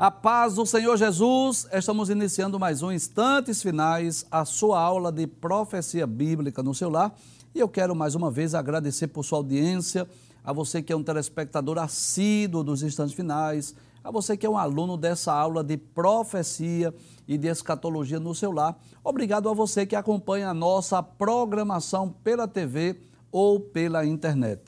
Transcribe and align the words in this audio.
A 0.00 0.10
paz 0.10 0.54
do 0.54 0.64
Senhor 0.64 0.96
Jesus, 0.96 1.68
estamos 1.70 2.08
iniciando 2.08 2.58
mais 2.58 2.82
um 2.82 2.90
Instantes 2.90 3.60
Finais, 3.60 4.24
a 4.30 4.46
sua 4.46 4.80
aula 4.80 5.12
de 5.12 5.26
profecia 5.26 6.06
bíblica 6.06 6.62
no 6.62 6.74
seu 6.74 6.88
lar. 6.88 7.14
E 7.54 7.60
eu 7.60 7.68
quero 7.68 7.94
mais 7.94 8.14
uma 8.14 8.30
vez 8.30 8.54
agradecer 8.54 9.08
por 9.08 9.26
sua 9.26 9.36
audiência, 9.36 10.08
a 10.42 10.54
você 10.54 10.80
que 10.80 10.90
é 10.90 10.96
um 10.96 11.02
telespectador 11.02 11.76
assíduo 11.76 12.64
dos 12.64 12.82
Instantes 12.82 13.12
Finais, 13.12 13.74
a 14.02 14.10
você 14.10 14.38
que 14.38 14.46
é 14.46 14.48
um 14.48 14.56
aluno 14.56 14.96
dessa 14.96 15.34
aula 15.34 15.62
de 15.62 15.76
profecia 15.76 16.94
e 17.28 17.36
de 17.36 17.48
escatologia 17.48 18.18
no 18.18 18.34
seu 18.34 18.52
lar. 18.52 18.80
Obrigado 19.04 19.50
a 19.50 19.52
você 19.52 19.84
que 19.84 19.94
acompanha 19.94 20.48
a 20.48 20.54
nossa 20.54 21.02
programação 21.02 22.08
pela 22.24 22.48
TV 22.48 22.98
ou 23.30 23.60
pela 23.60 24.06
internet. 24.06 24.62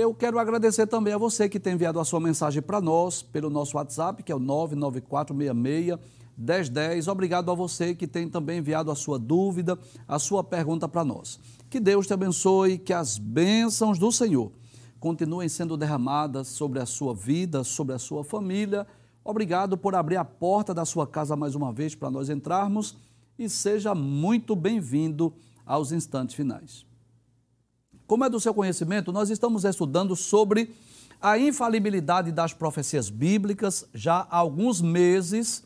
Eu 0.00 0.14
quero 0.14 0.38
agradecer 0.38 0.86
também 0.86 1.12
a 1.12 1.18
você 1.18 1.48
que 1.48 1.58
tem 1.58 1.72
enviado 1.72 1.98
a 1.98 2.04
sua 2.04 2.20
mensagem 2.20 2.62
para 2.62 2.80
nós 2.80 3.20
pelo 3.20 3.50
nosso 3.50 3.76
WhatsApp, 3.76 4.22
que 4.22 4.30
é 4.30 4.34
o 4.34 4.38
99466 4.38 5.98
1010. 6.36 7.08
Obrigado 7.08 7.50
a 7.50 7.54
você 7.56 7.96
que 7.96 8.06
tem 8.06 8.28
também 8.28 8.58
enviado 8.58 8.92
a 8.92 8.94
sua 8.94 9.18
dúvida, 9.18 9.76
a 10.06 10.20
sua 10.20 10.44
pergunta 10.44 10.88
para 10.88 11.04
nós. 11.04 11.40
Que 11.68 11.80
Deus 11.80 12.06
te 12.06 12.12
abençoe, 12.12 12.78
que 12.78 12.92
as 12.92 13.18
bênçãos 13.18 13.98
do 13.98 14.12
Senhor 14.12 14.52
continuem 15.00 15.48
sendo 15.48 15.76
derramadas 15.76 16.46
sobre 16.46 16.78
a 16.78 16.86
sua 16.86 17.12
vida, 17.12 17.64
sobre 17.64 17.92
a 17.92 17.98
sua 17.98 18.22
família. 18.22 18.86
Obrigado 19.24 19.76
por 19.76 19.96
abrir 19.96 20.16
a 20.16 20.24
porta 20.24 20.72
da 20.72 20.84
sua 20.84 21.08
casa 21.08 21.34
mais 21.34 21.56
uma 21.56 21.72
vez 21.72 21.96
para 21.96 22.08
nós 22.08 22.30
entrarmos 22.30 22.96
e 23.36 23.48
seja 23.48 23.96
muito 23.96 24.54
bem-vindo 24.54 25.34
aos 25.66 25.90
instantes 25.90 26.36
finais. 26.36 26.87
Como 28.08 28.24
é 28.24 28.30
do 28.30 28.40
seu 28.40 28.54
conhecimento, 28.54 29.12
nós 29.12 29.28
estamos 29.28 29.66
estudando 29.66 30.16
sobre 30.16 30.74
a 31.20 31.38
infalibilidade 31.38 32.32
das 32.32 32.54
profecias 32.54 33.10
bíblicas 33.10 33.86
já 33.92 34.26
há 34.30 34.38
alguns 34.38 34.80
meses 34.80 35.62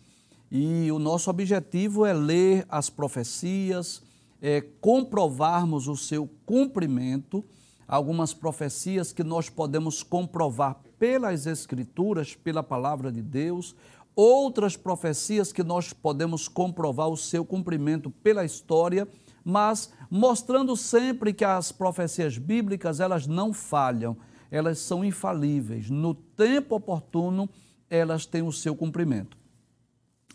e 0.50 0.90
o 0.90 0.98
nosso 0.98 1.30
objetivo 1.30 2.04
é 2.04 2.12
ler 2.12 2.66
as 2.68 2.90
profecias, 2.90 4.02
é 4.40 4.60
comprovarmos 4.80 5.86
o 5.86 5.96
seu 5.96 6.28
cumprimento, 6.44 7.44
algumas 7.86 8.34
profecias 8.34 9.12
que 9.12 9.22
nós 9.22 9.48
podemos 9.48 10.02
comprovar 10.02 10.80
pelas 10.98 11.46
Escrituras, 11.46 12.34
pela 12.34 12.64
palavra 12.64 13.12
de 13.12 13.22
Deus, 13.22 13.76
outras 14.16 14.76
profecias 14.76 15.52
que 15.52 15.62
nós 15.62 15.92
podemos 15.92 16.48
comprovar 16.48 17.08
o 17.08 17.16
seu 17.16 17.44
cumprimento 17.44 18.10
pela 18.10 18.44
história 18.44 19.06
mas 19.44 19.92
mostrando 20.10 20.76
sempre 20.76 21.32
que 21.32 21.44
as 21.44 21.72
profecias 21.72 22.38
bíblicas, 22.38 23.00
elas 23.00 23.26
não 23.26 23.52
falham, 23.52 24.16
elas 24.50 24.78
são 24.78 25.04
infalíveis. 25.04 25.88
No 25.90 26.14
tempo 26.14 26.76
oportuno, 26.76 27.48
elas 27.88 28.26
têm 28.26 28.42
o 28.42 28.52
seu 28.52 28.74
cumprimento. 28.74 29.36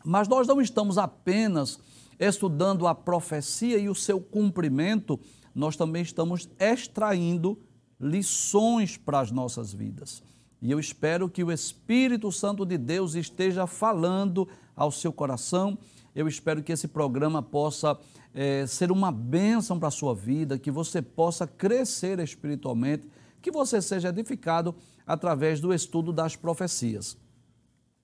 Mas 0.04 0.28
nós 0.28 0.48
não 0.48 0.62
estamos 0.62 0.98
apenas 0.98 1.80
estudando 2.20 2.88
a 2.88 2.96
profecia 2.96 3.78
e 3.78 3.90
o 3.90 3.96
seu 3.96 4.20
cumprimento, 4.20 5.20
nós 5.54 5.76
também 5.76 6.02
estamos 6.02 6.50
extraindo 6.60 7.60
lições 8.00 8.98
para 8.98 9.20
as 9.20 9.32
nossas 9.32 9.74
vidas. 9.74 10.24
E 10.62 10.72
eu 10.72 10.80
espero 10.80 11.30
que 11.30 11.44
o 11.44 11.52
Espírito 11.52 12.32
Santo 12.32 12.66
de 12.66 12.78
Deus 12.78 13.16
esteja 13.16 13.68
falando 13.68 14.48
ao 14.76 14.92
seu 14.92 15.14
coração. 15.14 15.78
Eu 16.16 16.28
espero 16.28 16.64
que 16.64 16.72
esse 16.72 16.88
programa 16.88 17.44
possa 17.44 17.98
é, 18.34 18.66
ser 18.68 18.92
uma 18.92 19.12
bênção 19.12 19.80
para 19.80 19.88
a 19.88 19.92
sua 19.92 20.14
vida, 20.14 20.58
que 20.58 20.72
você 20.72 21.02
possa 21.02 21.48
crescer 21.48 22.20
espiritualmente, 22.20 23.08
que 23.42 23.52
você 23.52 23.82
seja 23.82 24.10
edificado 24.10 24.76
através 25.06 25.60
do 25.60 25.74
estudo 25.74 26.12
das 26.12 26.36
profecias. 26.36 27.18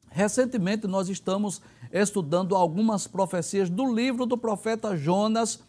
Recentemente 0.10 0.88
nós 0.88 1.10
estamos 1.10 1.62
estudando 1.92 2.56
algumas 2.56 3.08
profecias 3.08 3.70
do 3.70 3.92
livro 3.94 4.26
do 4.26 4.38
profeta 4.38 4.96
Jonas, 4.96 5.60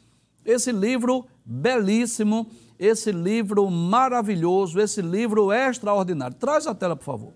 esse 0.44 0.70
livro 0.70 1.26
belíssimo, 1.44 2.46
esse 2.78 3.10
livro 3.10 3.70
maravilhoso, 3.70 4.78
esse 4.80 5.00
livro 5.00 5.50
extraordinário. 5.50 6.36
Traz 6.36 6.66
a 6.66 6.74
tela, 6.74 6.94
por 6.94 7.04
favor. 7.04 7.32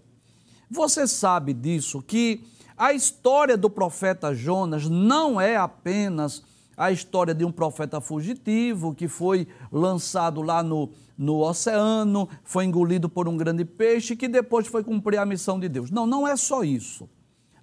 Você 0.70 1.06
sabe 1.06 1.54
disso 1.54 2.02
que 2.02 2.44
a 2.76 2.92
história 2.92 3.56
do 3.56 3.70
profeta 3.70 4.34
Jonas 4.34 4.88
não 4.88 5.40
é 5.40 5.56
apenas 5.56 6.42
a 6.78 6.92
história 6.92 7.34
de 7.34 7.44
um 7.44 7.50
profeta 7.50 8.00
fugitivo 8.00 8.94
que 8.94 9.08
foi 9.08 9.48
lançado 9.70 10.40
lá 10.40 10.62
no, 10.62 10.90
no 11.18 11.40
oceano, 11.40 12.28
foi 12.44 12.64
engolido 12.64 13.08
por 13.08 13.28
um 13.28 13.36
grande 13.36 13.64
peixe, 13.64 14.14
que 14.14 14.28
depois 14.28 14.68
foi 14.68 14.84
cumprir 14.84 15.18
a 15.18 15.26
missão 15.26 15.58
de 15.58 15.68
Deus. 15.68 15.90
Não, 15.90 16.06
não 16.06 16.26
é 16.26 16.36
só 16.36 16.62
isso. 16.62 17.08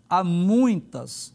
Há 0.09 0.21
muitas, 0.21 1.33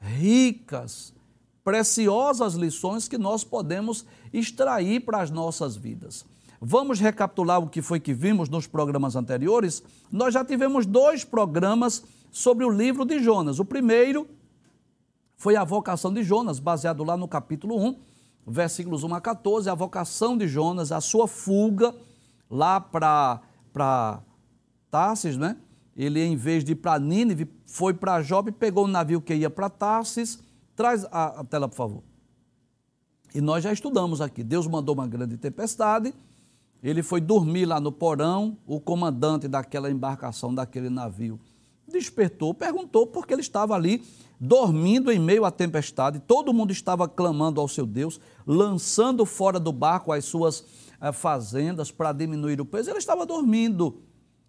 ricas, 0.00 1.14
preciosas 1.62 2.54
lições 2.54 3.06
que 3.06 3.18
nós 3.18 3.44
podemos 3.44 4.06
extrair 4.32 5.00
para 5.00 5.20
as 5.20 5.30
nossas 5.30 5.76
vidas. 5.76 6.24
Vamos 6.58 6.98
recapitular 6.98 7.60
o 7.60 7.68
que 7.68 7.82
foi 7.82 8.00
que 8.00 8.14
vimos 8.14 8.48
nos 8.48 8.66
programas 8.66 9.14
anteriores? 9.14 9.82
Nós 10.10 10.32
já 10.32 10.42
tivemos 10.42 10.86
dois 10.86 11.24
programas 11.24 12.02
sobre 12.30 12.64
o 12.64 12.70
livro 12.70 13.04
de 13.04 13.22
Jonas. 13.22 13.60
O 13.60 13.64
primeiro 13.66 14.26
foi 15.38 15.54
a 15.54 15.62
vocação 15.62 16.12
de 16.12 16.24
Jonas, 16.24 16.58
baseado 16.58 17.04
lá 17.04 17.16
no 17.16 17.28
capítulo 17.28 17.80
1, 17.80 17.96
versículos 18.44 19.04
1 19.04 19.14
a 19.14 19.20
14, 19.20 19.70
a 19.70 19.74
vocação 19.74 20.36
de 20.36 20.48
Jonas, 20.48 20.90
a 20.90 21.00
sua 21.00 21.28
fuga 21.28 21.94
lá 22.50 22.80
para 22.80 24.20
Tarsis, 24.90 25.36
né? 25.36 25.56
Ele, 25.96 26.20
em 26.20 26.34
vez 26.34 26.64
de 26.64 26.72
ir 26.72 26.76
para 26.76 26.98
Nínive, 26.98 27.48
foi 27.66 27.94
para 27.94 28.20
Job, 28.20 28.50
pegou 28.50 28.84
o 28.84 28.88
navio 28.88 29.20
que 29.20 29.32
ia 29.34 29.48
para 29.48 29.70
Tarsis. 29.70 30.40
Traz 30.74 31.04
a, 31.04 31.40
a 31.40 31.44
tela, 31.44 31.68
por 31.68 31.76
favor. 31.76 32.02
E 33.32 33.40
nós 33.40 33.62
já 33.62 33.72
estudamos 33.72 34.20
aqui. 34.20 34.42
Deus 34.42 34.66
mandou 34.66 34.94
uma 34.94 35.06
grande 35.06 35.36
tempestade. 35.36 36.12
Ele 36.82 37.02
foi 37.02 37.20
dormir 37.20 37.64
lá 37.64 37.80
no 37.80 37.92
porão. 37.92 38.56
O 38.66 38.80
comandante 38.80 39.46
daquela 39.48 39.90
embarcação, 39.90 40.54
daquele 40.54 40.88
navio, 40.88 41.38
despertou, 41.88 42.54
perguntou 42.54 43.06
por 43.06 43.26
que 43.26 43.32
ele 43.32 43.40
estava 43.40 43.74
ali 43.74 44.02
dormindo 44.40 45.10
em 45.10 45.18
meio 45.18 45.44
à 45.44 45.50
tempestade, 45.50 46.20
todo 46.20 46.54
mundo 46.54 46.70
estava 46.70 47.08
clamando 47.08 47.60
ao 47.60 47.66
seu 47.66 47.84
Deus, 47.84 48.20
lançando 48.46 49.26
fora 49.26 49.58
do 49.58 49.72
barco 49.72 50.12
as 50.12 50.24
suas 50.24 50.64
eh, 51.00 51.12
fazendas 51.12 51.90
para 51.90 52.12
diminuir 52.12 52.60
o 52.60 52.64
peso, 52.64 52.90
ele 52.90 52.98
estava 52.98 53.26
dormindo. 53.26 54.02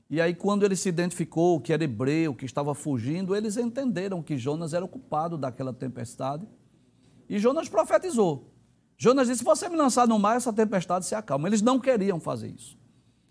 E 0.10 0.20
aí, 0.20 0.34
quando 0.34 0.64
ele 0.64 0.76
se 0.76 0.90
identificou 0.90 1.62
que 1.62 1.72
era 1.72 1.84
hebreu, 1.84 2.34
que 2.34 2.46
estava 2.46 2.74
fugindo, 2.74 3.36
eles 3.36 3.58
entenderam 3.58 4.24
que 4.24 4.38
Jonas 4.38 4.74
era 4.74 4.84
o 4.84 4.88
culpado 4.88 5.38
daquela 5.38 5.72
tempestade. 5.72 6.48
E 7.30 7.38
Jonas 7.38 7.70
profetizou. 7.70 8.52
Jonas 8.98 9.28
disse: 9.28 9.40
Se 9.40 9.46
você 9.46 9.70
me 9.70 9.76
lançar 9.76 10.08
no 10.08 10.18
mar, 10.18 10.36
essa 10.36 10.52
tempestade 10.52 11.06
se 11.06 11.14
acalma. 11.14 11.48
Eles 11.48 11.62
não 11.62 11.80
queriam 11.80 12.20
fazer 12.20 12.48
isso, 12.50 12.76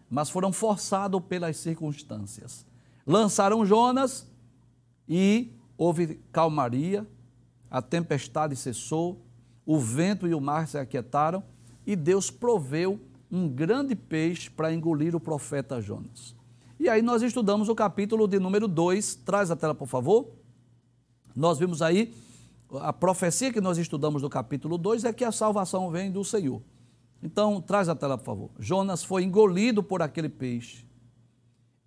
mas 0.09 0.31
foram 0.31 0.53
forçados 0.53 1.21
pelas 1.29 1.57
circunstâncias. 1.57 2.65
Lançaram 3.09 3.65
Jonas 3.65 4.31
e 5.09 5.51
houve 5.79 6.21
calmaria, 6.31 7.07
a 7.71 7.81
tempestade 7.81 8.55
cessou, 8.55 9.25
o 9.65 9.79
vento 9.79 10.29
e 10.29 10.35
o 10.35 10.41
mar 10.43 10.69
se 10.69 10.77
aquietaram 10.77 11.43
e 11.87 11.97
Deus 11.97 12.31
proveu 12.31 13.01
um 13.33 13.49
grande 13.49 13.97
peixe 13.97 14.51
para 14.51 14.75
engolir 14.75 15.17
o 15.17 15.21
profeta 15.21 15.81
Jonas. 15.81 16.37
E 16.79 16.87
aí 16.87 17.01
nós 17.01 17.23
estudamos 17.23 17.71
o 17.71 17.75
capítulo 17.75 18.29
de 18.29 18.39
número 18.39 18.69
2, 18.69 19.15
traz 19.15 19.51
a 19.51 19.57
tela 19.57 19.75
por 19.75 19.89
favor. 19.89 20.29
Nós 21.35 21.59
vimos 21.59 21.81
aí 21.81 22.15
a 22.75 22.93
profecia 22.93 23.51
que 23.51 23.61
nós 23.61 23.79
estudamos 23.79 24.21
do 24.21 24.29
capítulo 24.29 24.77
2 24.77 25.05
é 25.05 25.15
que 25.15 25.25
a 25.25 25.33
salvação 25.33 25.91
vem 25.91 26.13
do 26.13 26.23
Senhor. 26.23 26.61
Então, 27.23 27.59
traz 27.59 27.89
a 27.89 27.95
tela, 27.95 28.19
por 28.19 28.27
favor. 28.27 28.51
Jonas 28.59 29.03
foi 29.03 29.25
engolido 29.25 29.83
por 29.83 30.03
aquele 30.03 30.29
peixe 30.29 30.88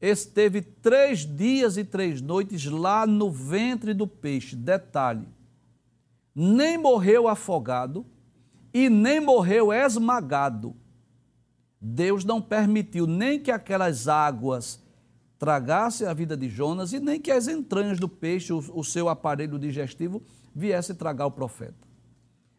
esteve 0.02 0.62
três 0.62 1.20
dias 1.20 1.78
e 1.78 1.84
três 1.84 2.22
noites 2.22 2.66
lá 2.66 3.06
no 3.06 3.30
ventre 3.30 3.94
do 3.94 4.08
peixe. 4.08 4.56
Detalhe: 4.56 5.28
nem 6.34 6.78
morreu 6.78 7.28
afogado 7.28 8.06
e 8.74 8.90
nem 8.90 9.20
morreu 9.20 9.72
esmagado. 9.72 10.76
Deus 11.80 12.24
não 12.24 12.42
permitiu 12.42 13.06
nem 13.06 13.40
que 13.40 13.52
aquelas 13.52 14.08
águas 14.08 14.82
tragassem 15.38 16.08
a 16.08 16.14
vida 16.14 16.38
de 16.38 16.48
Jonas 16.48 16.94
e 16.94 17.00
nem 17.00 17.20
que 17.20 17.32
as 17.32 17.48
entranhas 17.48 18.00
do 18.00 18.08
peixe, 18.08 18.54
o, 18.54 18.60
o 18.74 18.84
seu 18.84 19.10
aparelho 19.10 19.58
digestivo, 19.58 20.22
viesse 20.54 20.94
tragar 20.94 21.26
o 21.26 21.32
profeta. 21.32 21.90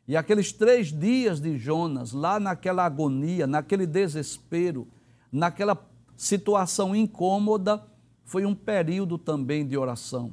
E 0.08 0.16
aqueles 0.16 0.52
três 0.52 0.88
dias 0.88 1.40
de 1.40 1.56
Jonas, 1.56 2.12
lá 2.12 2.40
naquela 2.40 2.84
agonia, 2.84 3.46
naquele 3.46 3.86
desespero, 3.86 4.88
naquela 5.30 5.76
situação 6.22 6.94
incômoda, 6.94 7.84
foi 8.24 8.46
um 8.46 8.54
período 8.54 9.18
também 9.18 9.66
de 9.66 9.76
oração. 9.76 10.32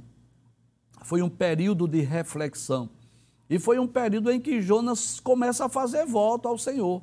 Foi 1.01 1.23
um 1.23 1.29
período 1.29 1.87
de 1.87 2.01
reflexão. 2.01 2.91
E 3.49 3.57
foi 3.57 3.79
um 3.79 3.87
período 3.87 4.29
em 4.29 4.39
que 4.39 4.61
Jonas 4.61 5.19
começa 5.19 5.65
a 5.65 5.69
fazer 5.69 6.05
voto 6.05 6.47
ao 6.47 6.59
Senhor. 6.59 7.01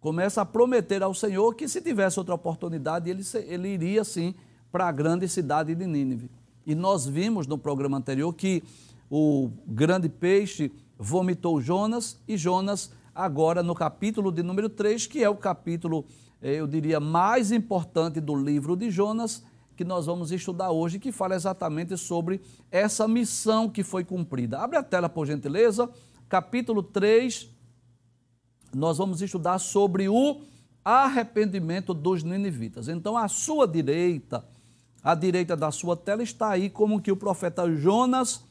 Começa 0.00 0.42
a 0.42 0.44
prometer 0.44 1.02
ao 1.02 1.14
Senhor 1.14 1.54
que 1.54 1.66
se 1.66 1.80
tivesse 1.80 2.18
outra 2.18 2.34
oportunidade, 2.34 3.08
ele, 3.08 3.22
ele 3.46 3.68
iria 3.68 4.04
sim 4.04 4.34
para 4.70 4.86
a 4.86 4.92
grande 4.92 5.26
cidade 5.26 5.74
de 5.74 5.86
Nínive. 5.86 6.30
E 6.66 6.74
nós 6.74 7.06
vimos 7.06 7.46
no 7.46 7.56
programa 7.56 7.96
anterior 7.96 8.30
que 8.34 8.62
o 9.08 9.50
grande 9.66 10.10
peixe 10.10 10.70
vomitou 10.98 11.58
Jonas 11.58 12.20
e 12.28 12.36
Jonas, 12.36 12.92
agora 13.14 13.62
no 13.62 13.74
capítulo 13.74 14.30
de 14.30 14.42
número 14.42 14.68
3, 14.68 15.06
que 15.06 15.24
é 15.24 15.28
o 15.30 15.36
capítulo, 15.36 16.04
eu 16.52 16.66
diria, 16.66 17.00
mais 17.00 17.50
importante 17.50 18.20
do 18.20 18.34
livro 18.36 18.76
de 18.76 18.90
Jonas, 18.90 19.42
que 19.74 19.82
nós 19.82 20.04
vamos 20.04 20.30
estudar 20.30 20.70
hoje, 20.70 20.98
que 20.98 21.10
fala 21.10 21.34
exatamente 21.34 21.96
sobre 21.96 22.40
essa 22.70 23.08
missão 23.08 23.68
que 23.68 23.82
foi 23.82 24.04
cumprida. 24.04 24.58
Abre 24.58 24.76
a 24.76 24.82
tela, 24.82 25.08
por 25.08 25.26
gentileza, 25.26 25.88
capítulo 26.28 26.82
3, 26.82 27.48
nós 28.74 28.98
vamos 28.98 29.22
estudar 29.22 29.58
sobre 29.58 30.06
o 30.06 30.42
arrependimento 30.84 31.94
dos 31.94 32.22
ninivitas. 32.22 32.88
Então, 32.88 33.16
à 33.16 33.26
sua 33.26 33.66
direita, 33.66 34.44
à 35.02 35.14
direita 35.14 35.56
da 35.56 35.70
sua 35.70 35.96
tela, 35.96 36.22
está 36.22 36.50
aí 36.50 36.68
como 36.68 37.00
que 37.00 37.10
o 37.10 37.16
profeta 37.16 37.74
Jonas, 37.74 38.44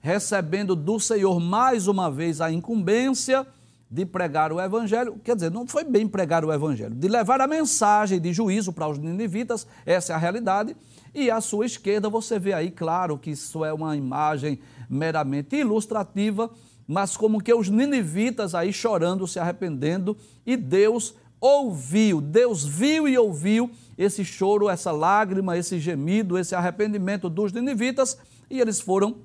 recebendo 0.00 0.76
do 0.76 1.00
Senhor 1.00 1.40
mais 1.40 1.88
uma 1.88 2.08
vez 2.10 2.40
a 2.40 2.50
incumbência 2.50 3.44
de 3.90 4.06
pregar 4.06 4.52
o 4.52 4.60
evangelho, 4.60 5.18
quer 5.24 5.34
dizer, 5.34 5.50
não 5.50 5.66
foi 5.66 5.82
bem 5.82 6.06
pregar 6.06 6.44
o 6.44 6.52
evangelho, 6.52 6.94
de 6.94 7.08
levar 7.08 7.40
a 7.40 7.46
mensagem 7.48 8.20
de 8.20 8.32
juízo 8.32 8.72
para 8.72 8.88
os 8.88 8.98
ninivitas, 8.98 9.66
essa 9.84 10.12
é 10.12 10.14
a 10.14 10.18
realidade. 10.18 10.76
E 11.12 11.28
à 11.28 11.40
sua 11.40 11.66
esquerda 11.66 12.08
você 12.08 12.38
vê 12.38 12.52
aí, 12.52 12.70
claro, 12.70 13.18
que 13.18 13.30
isso 13.30 13.64
é 13.64 13.72
uma 13.72 13.96
imagem 13.96 14.60
meramente 14.88 15.56
ilustrativa, 15.56 16.48
mas 16.86 17.16
como 17.16 17.42
que 17.42 17.52
os 17.52 17.68
ninivitas 17.68 18.54
aí 18.54 18.72
chorando, 18.72 19.26
se 19.26 19.40
arrependendo, 19.40 20.16
e 20.46 20.56
Deus 20.56 21.16
ouviu, 21.40 22.20
Deus 22.20 22.64
viu 22.64 23.08
e 23.08 23.18
ouviu 23.18 23.72
esse 23.98 24.24
choro, 24.24 24.68
essa 24.68 24.92
lágrima, 24.92 25.58
esse 25.58 25.80
gemido, 25.80 26.38
esse 26.38 26.54
arrependimento 26.54 27.28
dos 27.28 27.52
ninivitas, 27.52 28.16
e 28.48 28.60
eles 28.60 28.80
foram 28.80 29.18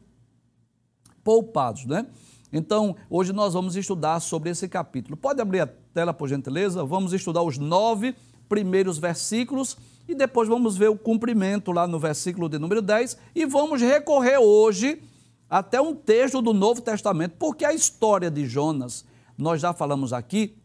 poupados, 1.23 1.85
né? 1.85 2.07
Então, 2.57 2.95
hoje 3.09 3.33
nós 3.33 3.53
vamos 3.53 3.75
estudar 3.75 4.17
sobre 4.21 4.49
esse 4.49 4.69
capítulo. 4.69 5.17
Pode 5.17 5.41
abrir 5.41 5.59
a 5.59 5.67
tela, 5.67 6.13
por 6.13 6.29
gentileza? 6.29 6.85
Vamos 6.85 7.11
estudar 7.11 7.41
os 7.41 7.57
nove 7.57 8.15
primeiros 8.47 8.97
versículos 8.97 9.75
e 10.07 10.15
depois 10.15 10.47
vamos 10.47 10.77
ver 10.77 10.87
o 10.87 10.97
cumprimento 10.97 11.73
lá 11.73 11.85
no 11.85 11.99
versículo 11.99 12.47
de 12.47 12.57
número 12.57 12.81
10 12.81 13.17
e 13.35 13.45
vamos 13.45 13.81
recorrer 13.81 14.37
hoje 14.37 15.01
até 15.49 15.81
um 15.81 15.93
texto 15.93 16.41
do 16.41 16.53
Novo 16.53 16.81
Testamento, 16.81 17.35
porque 17.37 17.65
a 17.65 17.73
história 17.73 18.31
de 18.31 18.45
Jonas, 18.45 19.03
nós 19.37 19.59
já 19.59 19.73
falamos 19.73 20.13
aqui, 20.13 20.55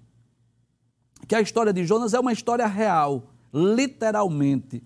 que 1.26 1.34
a 1.34 1.40
história 1.40 1.72
de 1.72 1.84
Jonas 1.84 2.14
é 2.14 2.20
uma 2.20 2.32
história 2.32 2.68
real, 2.68 3.24
literalmente. 3.52 4.80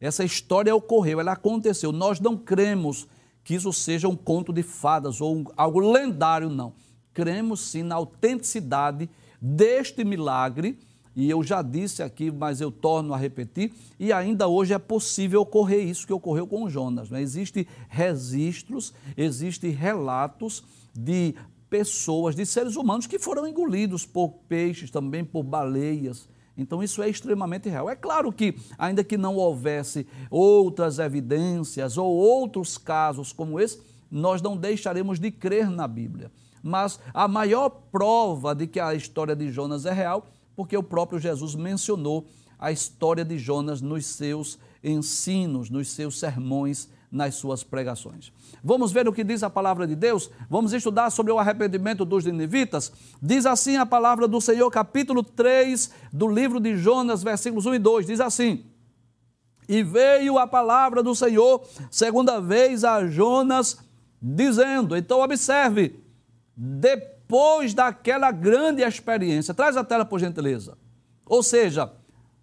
Essa 0.00 0.24
história 0.24 0.74
ocorreu, 0.74 1.20
ela 1.20 1.32
aconteceu. 1.32 1.92
Nós 1.92 2.18
não 2.18 2.34
cremos 2.34 3.06
que 3.50 3.56
isso 3.56 3.72
seja 3.72 4.06
um 4.06 4.14
conto 4.14 4.52
de 4.52 4.62
fadas 4.62 5.20
ou 5.20 5.38
um, 5.38 5.44
algo 5.56 5.80
lendário, 5.80 6.48
não. 6.48 6.72
Cremos 7.12 7.62
sim 7.62 7.82
na 7.82 7.96
autenticidade 7.96 9.10
deste 9.42 10.04
milagre, 10.04 10.78
e 11.16 11.28
eu 11.28 11.42
já 11.42 11.60
disse 11.60 12.00
aqui, 12.00 12.30
mas 12.30 12.60
eu 12.60 12.70
torno 12.70 13.12
a 13.12 13.16
repetir, 13.16 13.72
e 13.98 14.12
ainda 14.12 14.46
hoje 14.46 14.72
é 14.72 14.78
possível 14.78 15.40
ocorrer 15.40 15.84
isso 15.84 16.06
que 16.06 16.12
ocorreu 16.12 16.46
com 16.46 16.70
Jonas. 16.70 17.10
Né? 17.10 17.20
Existem 17.22 17.66
registros, 17.88 18.94
existem 19.16 19.72
relatos 19.72 20.62
de 20.94 21.34
pessoas, 21.68 22.36
de 22.36 22.46
seres 22.46 22.76
humanos 22.76 23.08
que 23.08 23.18
foram 23.18 23.48
engolidos 23.48 24.06
por 24.06 24.28
peixes, 24.48 24.92
também 24.92 25.24
por 25.24 25.42
baleias. 25.42 26.28
Então, 26.60 26.82
isso 26.82 27.02
é 27.02 27.08
extremamente 27.08 27.68
real. 27.68 27.88
É 27.88 27.96
claro 27.96 28.30
que, 28.30 28.54
ainda 28.78 29.02
que 29.02 29.16
não 29.16 29.36
houvesse 29.36 30.06
outras 30.30 30.98
evidências 30.98 31.96
ou 31.96 32.12
outros 32.12 32.76
casos 32.76 33.32
como 33.32 33.58
esse, 33.58 33.80
nós 34.10 34.42
não 34.42 34.56
deixaremos 34.56 35.18
de 35.18 35.30
crer 35.30 35.70
na 35.70 35.88
Bíblia. 35.88 36.30
Mas 36.62 37.00
a 37.14 37.26
maior 37.26 37.70
prova 37.70 38.54
de 38.54 38.66
que 38.66 38.78
a 38.78 38.94
história 38.94 39.34
de 39.34 39.50
Jonas 39.50 39.86
é 39.86 39.92
real, 39.92 40.26
porque 40.54 40.76
o 40.76 40.82
próprio 40.82 41.18
Jesus 41.18 41.54
mencionou 41.54 42.26
a 42.58 42.70
história 42.70 43.24
de 43.24 43.38
Jonas 43.38 43.80
nos 43.80 44.04
seus 44.04 44.58
ensinos, 44.84 45.70
nos 45.70 45.88
seus 45.90 46.18
sermões 46.18 46.90
nas 47.10 47.34
suas 47.34 47.64
pregações. 47.64 48.32
Vamos 48.62 48.92
ver 48.92 49.08
o 49.08 49.12
que 49.12 49.24
diz 49.24 49.42
a 49.42 49.50
palavra 49.50 49.86
de 49.86 49.96
Deus? 49.96 50.30
Vamos 50.48 50.72
estudar 50.72 51.10
sobre 51.10 51.32
o 51.32 51.38
arrependimento 51.38 52.04
dos 52.04 52.24
ninivitas? 52.24 52.92
Diz 53.20 53.46
assim 53.46 53.76
a 53.76 53.84
palavra 53.84 54.28
do 54.28 54.40
Senhor, 54.40 54.70
capítulo 54.70 55.22
3 55.22 55.90
do 56.12 56.28
livro 56.28 56.60
de 56.60 56.76
Jonas, 56.76 57.22
versículos 57.22 57.66
1 57.66 57.74
e 57.74 57.78
2. 57.78 58.06
Diz 58.06 58.20
assim: 58.20 58.64
E 59.68 59.82
veio 59.82 60.38
a 60.38 60.46
palavra 60.46 61.02
do 61.02 61.14
Senhor 61.14 61.66
segunda 61.90 62.40
vez 62.40 62.84
a 62.84 63.04
Jonas, 63.06 63.78
dizendo: 64.22 64.96
Então 64.96 65.20
observe, 65.20 65.98
depois 66.56 67.74
daquela 67.74 68.30
grande 68.30 68.82
experiência, 68.82 69.52
traz 69.52 69.76
a 69.76 69.82
tela 69.82 70.04
por 70.04 70.20
gentileza. 70.20 70.78
Ou 71.26 71.42
seja, 71.42 71.92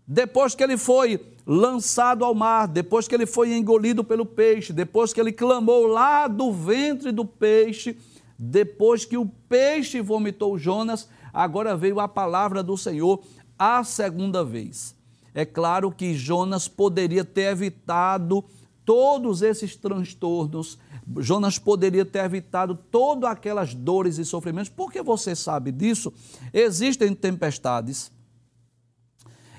depois 0.06 0.56
que 0.56 0.64
ele 0.64 0.78
foi 0.78 1.37
lançado 1.50 2.26
ao 2.26 2.36
mar, 2.36 2.68
depois 2.68 3.08
que 3.08 3.16
ele 3.16 3.26
foi 3.26 3.56
engolido 3.56 4.04
pelo 4.04 4.26
peixe, 4.26 4.74
depois 4.74 5.14
que 5.14 5.22
ele 5.22 5.32
clamou 5.32 5.88
lá 5.88 6.28
do 6.28 6.52
ventre 6.52 7.10
do 7.10 7.24
peixe, 7.24 7.98
depois 8.38 9.06
que 9.06 9.16
o 9.16 9.26
peixe 9.48 10.02
vomitou 10.02 10.58
Jonas, 10.58 11.08
agora 11.34 11.78
veio 11.78 12.02
a 12.02 12.08
palavra 12.08 12.62
do 12.62 12.78
Senhor 12.78 13.24
a 13.58 13.82
segunda 13.86 14.44
vez. 14.44 14.94
É 15.34 15.46
claro 15.46 15.90
que 15.90 16.14
Jonas 16.14 16.68
poderia 16.68 17.24
ter 17.24 17.52
evitado 17.52 18.44
todos 18.84 19.42
esses 19.42 19.74
transtornos, 19.76 20.78
Jonas 21.20 21.58
poderia 21.58 22.04
ter 22.04 22.26
evitado 22.26 22.76
todas 22.76 23.30
aquelas 23.30 23.74
dores 23.74 24.18
e 24.18 24.26
sofrimentos, 24.26 24.70
porque 24.70 25.02
você 25.02 25.34
sabe 25.34 25.72
disso, 25.72 26.12
existem 26.54 27.14
tempestades 27.16 28.12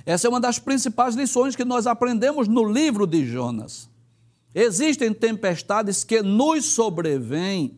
essa 0.08 0.26
é 0.26 0.30
uma 0.30 0.40
das 0.40 0.58
principais 0.58 1.14
lições 1.14 1.54
que 1.54 1.66
nós 1.66 1.86
aprendemos 1.86 2.48
no 2.48 2.64
livro 2.64 3.06
de 3.06 3.26
Jonas. 3.26 3.90
Existem 4.54 5.12
tempestades 5.12 6.02
que 6.02 6.22
nos 6.22 6.64
sobrevêm 6.64 7.76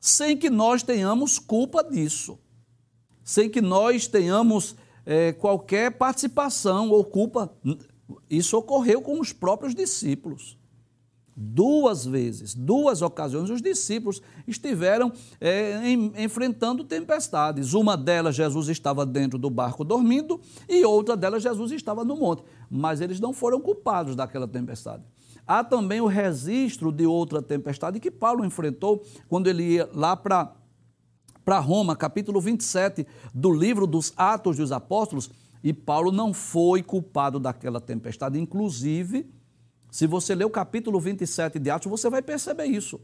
sem 0.00 0.36
que 0.36 0.50
nós 0.50 0.82
tenhamos 0.82 1.38
culpa 1.38 1.84
disso, 1.84 2.40
sem 3.22 3.48
que 3.48 3.60
nós 3.60 4.08
tenhamos 4.08 4.74
é, 5.06 5.32
qualquer 5.32 5.92
participação 5.92 6.90
ou 6.90 7.04
culpa. 7.04 7.56
Isso 8.28 8.58
ocorreu 8.58 9.00
com 9.00 9.20
os 9.20 9.32
próprios 9.32 9.76
discípulos. 9.76 10.58
Duas 11.36 12.06
vezes, 12.06 12.54
duas 12.54 13.02
ocasiões, 13.02 13.50
os 13.50 13.60
discípulos 13.60 14.22
estiveram 14.46 15.12
é, 15.40 15.84
em, 15.84 16.12
enfrentando 16.16 16.84
tempestades. 16.84 17.74
Uma 17.74 17.96
delas, 17.96 18.36
Jesus 18.36 18.68
estava 18.68 19.04
dentro 19.04 19.36
do 19.36 19.50
barco 19.50 19.82
dormindo, 19.82 20.40
e 20.68 20.84
outra 20.84 21.16
delas, 21.16 21.42
Jesus 21.42 21.72
estava 21.72 22.04
no 22.04 22.16
monte. 22.16 22.44
Mas 22.70 23.00
eles 23.00 23.18
não 23.18 23.32
foram 23.32 23.60
culpados 23.60 24.14
daquela 24.14 24.46
tempestade. 24.46 25.02
Há 25.44 25.64
também 25.64 26.00
o 26.00 26.06
registro 26.06 26.92
de 26.92 27.04
outra 27.04 27.42
tempestade 27.42 27.98
que 27.98 28.12
Paulo 28.12 28.44
enfrentou 28.44 29.04
quando 29.28 29.48
ele 29.48 29.74
ia 29.74 29.90
lá 29.92 30.16
para 30.16 30.54
para 31.44 31.58
Roma, 31.58 31.94
capítulo 31.94 32.40
27 32.40 33.06
do 33.34 33.52
livro 33.52 33.86
dos 33.86 34.14
Atos 34.16 34.56
dos 34.56 34.72
Apóstolos, 34.72 35.30
e 35.62 35.74
Paulo 35.74 36.10
não 36.10 36.32
foi 36.32 36.82
culpado 36.82 37.38
daquela 37.38 37.82
tempestade, 37.82 38.40
inclusive 38.40 39.30
se 39.94 40.08
você 40.08 40.34
ler 40.34 40.44
o 40.44 40.50
capítulo 40.50 40.98
27 40.98 41.56
de 41.60 41.70
Atos, 41.70 41.88
você 41.88 42.10
vai 42.10 42.20
perceber 42.20 42.64
isso. 42.64 43.00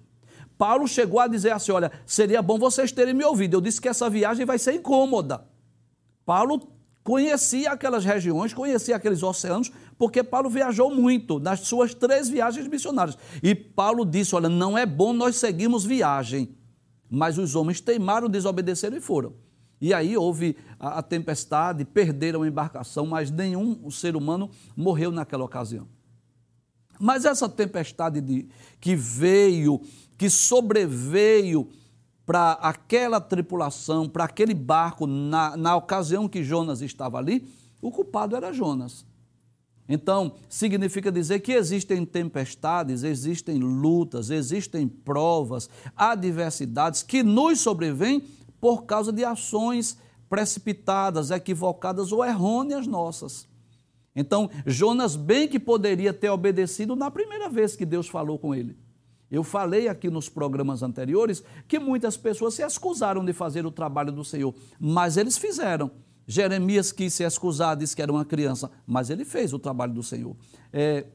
Paulo 0.59 0.89
chegou 0.89 1.21
a 1.21 1.29
dizer 1.29 1.53
assim: 1.53 1.71
olha, 1.71 1.93
seria 2.05 2.43
bom 2.43 2.59
vocês 2.59 2.91
terem 2.91 3.15
me 3.15 3.23
ouvido. 3.25 3.57
Eu 3.57 3.61
disse 3.61 3.81
que 3.81 3.89
essa 3.89 4.11
viagem 4.11 4.45
vai 4.45 4.59
ser 4.59 4.73
incômoda. 4.73 5.47
Paulo 6.27 6.69
conhecia 7.05 7.71
aquelas 7.71 8.05
regiões, 8.05 8.53
conhecia 8.53 8.97
aqueles 8.97 9.23
oceanos, 9.23 9.71
porque 9.97 10.25
Paulo 10.25 10.51
viajou 10.51 10.93
muito 10.93 11.39
nas 11.39 11.61
suas 11.61 11.95
três 11.95 12.29
viagens 12.29 12.67
missionárias. 12.67 13.17
E 13.41 13.55
Paulo 13.55 14.05
disse: 14.05 14.35
olha, 14.35 14.49
não 14.49 14.77
é 14.77 14.85
bom 14.85 15.13
nós 15.13 15.37
seguirmos 15.37 15.85
viagem. 15.85 16.57
Mas 17.09 17.39
os 17.39 17.55
homens 17.55 17.81
teimaram, 17.81 18.29
desobedeceram 18.29 18.97
e 18.97 19.01
foram. 19.01 19.35
E 19.81 19.95
aí 19.95 20.17
houve 20.17 20.57
a, 20.77 20.99
a 20.99 21.03
tempestade, 21.05 21.85
perderam 21.85 22.43
a 22.43 22.49
embarcação, 22.49 23.07
mas 23.07 23.31
nenhum 23.31 23.89
ser 23.93 24.17
humano 24.17 24.51
morreu 24.77 25.13
naquela 25.13 25.45
ocasião. 25.45 25.87
Mas 27.01 27.25
essa 27.25 27.49
tempestade 27.49 28.21
de, 28.21 28.47
que 28.79 28.95
veio, 28.95 29.81
que 30.19 30.29
sobreveio 30.29 31.67
para 32.27 32.53
aquela 32.53 33.21
tripulação, 33.21 34.07
para 34.07 34.25
aquele 34.25 34.53
barco, 34.53 35.07
na, 35.07 35.57
na 35.57 35.75
ocasião 35.75 36.29
que 36.29 36.45
Jonas 36.45 36.83
estava 36.83 37.17
ali, 37.17 37.49
o 37.81 37.91
culpado 37.91 38.37
era 38.37 38.53
Jonas. 38.53 39.07
Então, 39.89 40.35
significa 40.49 41.11
dizer 41.11 41.41
que 41.41 41.53
existem 41.53 42.05
tempestades, 42.05 43.03
existem 43.03 43.59
lutas, 43.59 44.31
existem 44.31 44.87
provas, 44.87 45.69
adversidades 45.97 47.03
que 47.03 47.25
nos 47.25 47.61
sobrevêm 47.61 48.23
por 48.61 48.85
causa 48.85 49.11
de 49.11 49.25
ações 49.25 49.97
precipitadas, 50.29 51.33
equivocadas 51.33 52.13
ou 52.13 52.25
errôneas 52.25 52.87
nossas. 52.87 53.50
Então, 54.15 54.51
Jonas 54.67 55.17
bem 55.17 55.47
que 55.47 55.59
poderia 55.59 56.13
ter 56.13 56.31
obedecido 56.31 56.97
na 56.97 57.11
primeira 57.11 57.49
vez 57.49 57.77
que 57.77 57.87
Deus 57.87 58.09
falou 58.09 58.39
com 58.39 58.55
ele. 58.55 58.77
Eu 59.31 59.45
falei 59.45 59.87
aqui 59.87 60.11
nos 60.11 60.29
programas 60.29 60.83
anteriores 60.83 61.43
que 61.69 61.79
muitas 61.79 62.17
pessoas 62.17 62.55
se 62.55 62.63
excusaram 62.63 63.25
de 63.25 63.33
fazer 63.33 63.65
o 63.65 63.71
trabalho 63.71 64.11
do 64.11 64.25
Senhor, 64.25 64.53
mas 64.79 65.17
eles 65.17 65.39
fizeram. 65.39 65.91
Jeremias 66.27 66.91
quis 66.91 67.15
se 67.15 67.23
excusar, 67.23 67.77
disse 67.77 67.95
que 67.95 68.03
era 68.03 68.11
uma 68.11 68.25
criança, 68.25 68.71
mas 68.87 69.11
ele 69.11 69.25
fez 69.25 69.53
o 69.53 69.59
trabalho 69.59 69.93
do 69.93 70.03
Senhor. 70.03 70.37
É, 70.73 71.07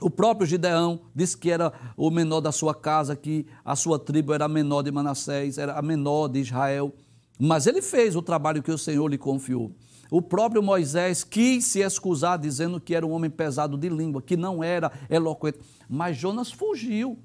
o 0.00 0.10
próprio 0.10 0.46
Gideão 0.46 1.02
disse 1.14 1.36
que 1.36 1.50
era 1.50 1.72
o 1.96 2.10
menor 2.10 2.40
da 2.40 2.50
sua 2.50 2.74
casa, 2.74 3.14
que 3.14 3.46
a 3.64 3.76
sua 3.76 3.98
tribo 3.98 4.32
era 4.32 4.46
a 4.46 4.48
menor 4.48 4.82
de 4.82 4.90
Manassés, 4.90 5.58
era 5.58 5.78
a 5.78 5.82
menor 5.82 6.28
de 6.28 6.40
Israel. 6.40 6.92
Mas 7.38 7.66
ele 7.66 7.80
fez 7.80 8.16
o 8.16 8.22
trabalho 8.22 8.62
que 8.62 8.70
o 8.70 8.78
Senhor 8.78 9.06
lhe 9.08 9.18
confiou. 9.18 9.72
O 10.10 10.20
próprio 10.20 10.62
Moisés 10.62 11.22
quis 11.22 11.64
se 11.64 11.80
excusar, 11.80 12.38
dizendo 12.38 12.80
que 12.80 12.94
era 12.94 13.06
um 13.06 13.12
homem 13.12 13.30
pesado 13.30 13.78
de 13.78 13.88
língua, 13.88 14.20
que 14.20 14.36
não 14.36 14.62
era 14.62 14.90
eloquente. 15.08 15.60
Mas 15.88 16.16
Jonas 16.16 16.50
fugiu. 16.50 17.18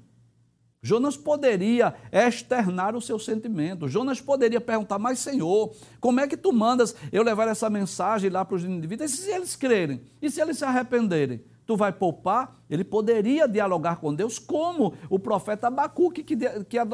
Jonas 0.80 1.16
poderia 1.16 1.94
externar 2.12 2.94
o 2.94 3.00
seu 3.00 3.18
sentimento. 3.18 3.88
Jonas 3.88 4.20
poderia 4.20 4.60
perguntar, 4.60 5.00
mas 5.00 5.18
Senhor, 5.18 5.74
como 6.00 6.20
é 6.20 6.28
que 6.28 6.36
tu 6.36 6.52
mandas 6.52 6.94
eu 7.10 7.24
levar 7.24 7.48
essa 7.48 7.68
mensagem 7.68 8.30
lá 8.30 8.44
para 8.44 8.54
os 8.54 8.64
indivíduos? 8.64 9.10
E 9.10 9.16
se 9.16 9.30
eles 9.30 9.56
crerem? 9.56 10.02
E 10.22 10.30
se 10.30 10.40
eles 10.40 10.58
se 10.58 10.64
arrependerem? 10.64 11.42
Tu 11.66 11.76
vai 11.76 11.92
poupar? 11.92 12.54
Ele 12.70 12.84
poderia 12.84 13.48
dialogar 13.48 13.96
com 13.96 14.14
Deus 14.14 14.38
como 14.38 14.94
o 15.10 15.18
profeta 15.18 15.66
Abacuque 15.66 16.22
que, 16.22 16.36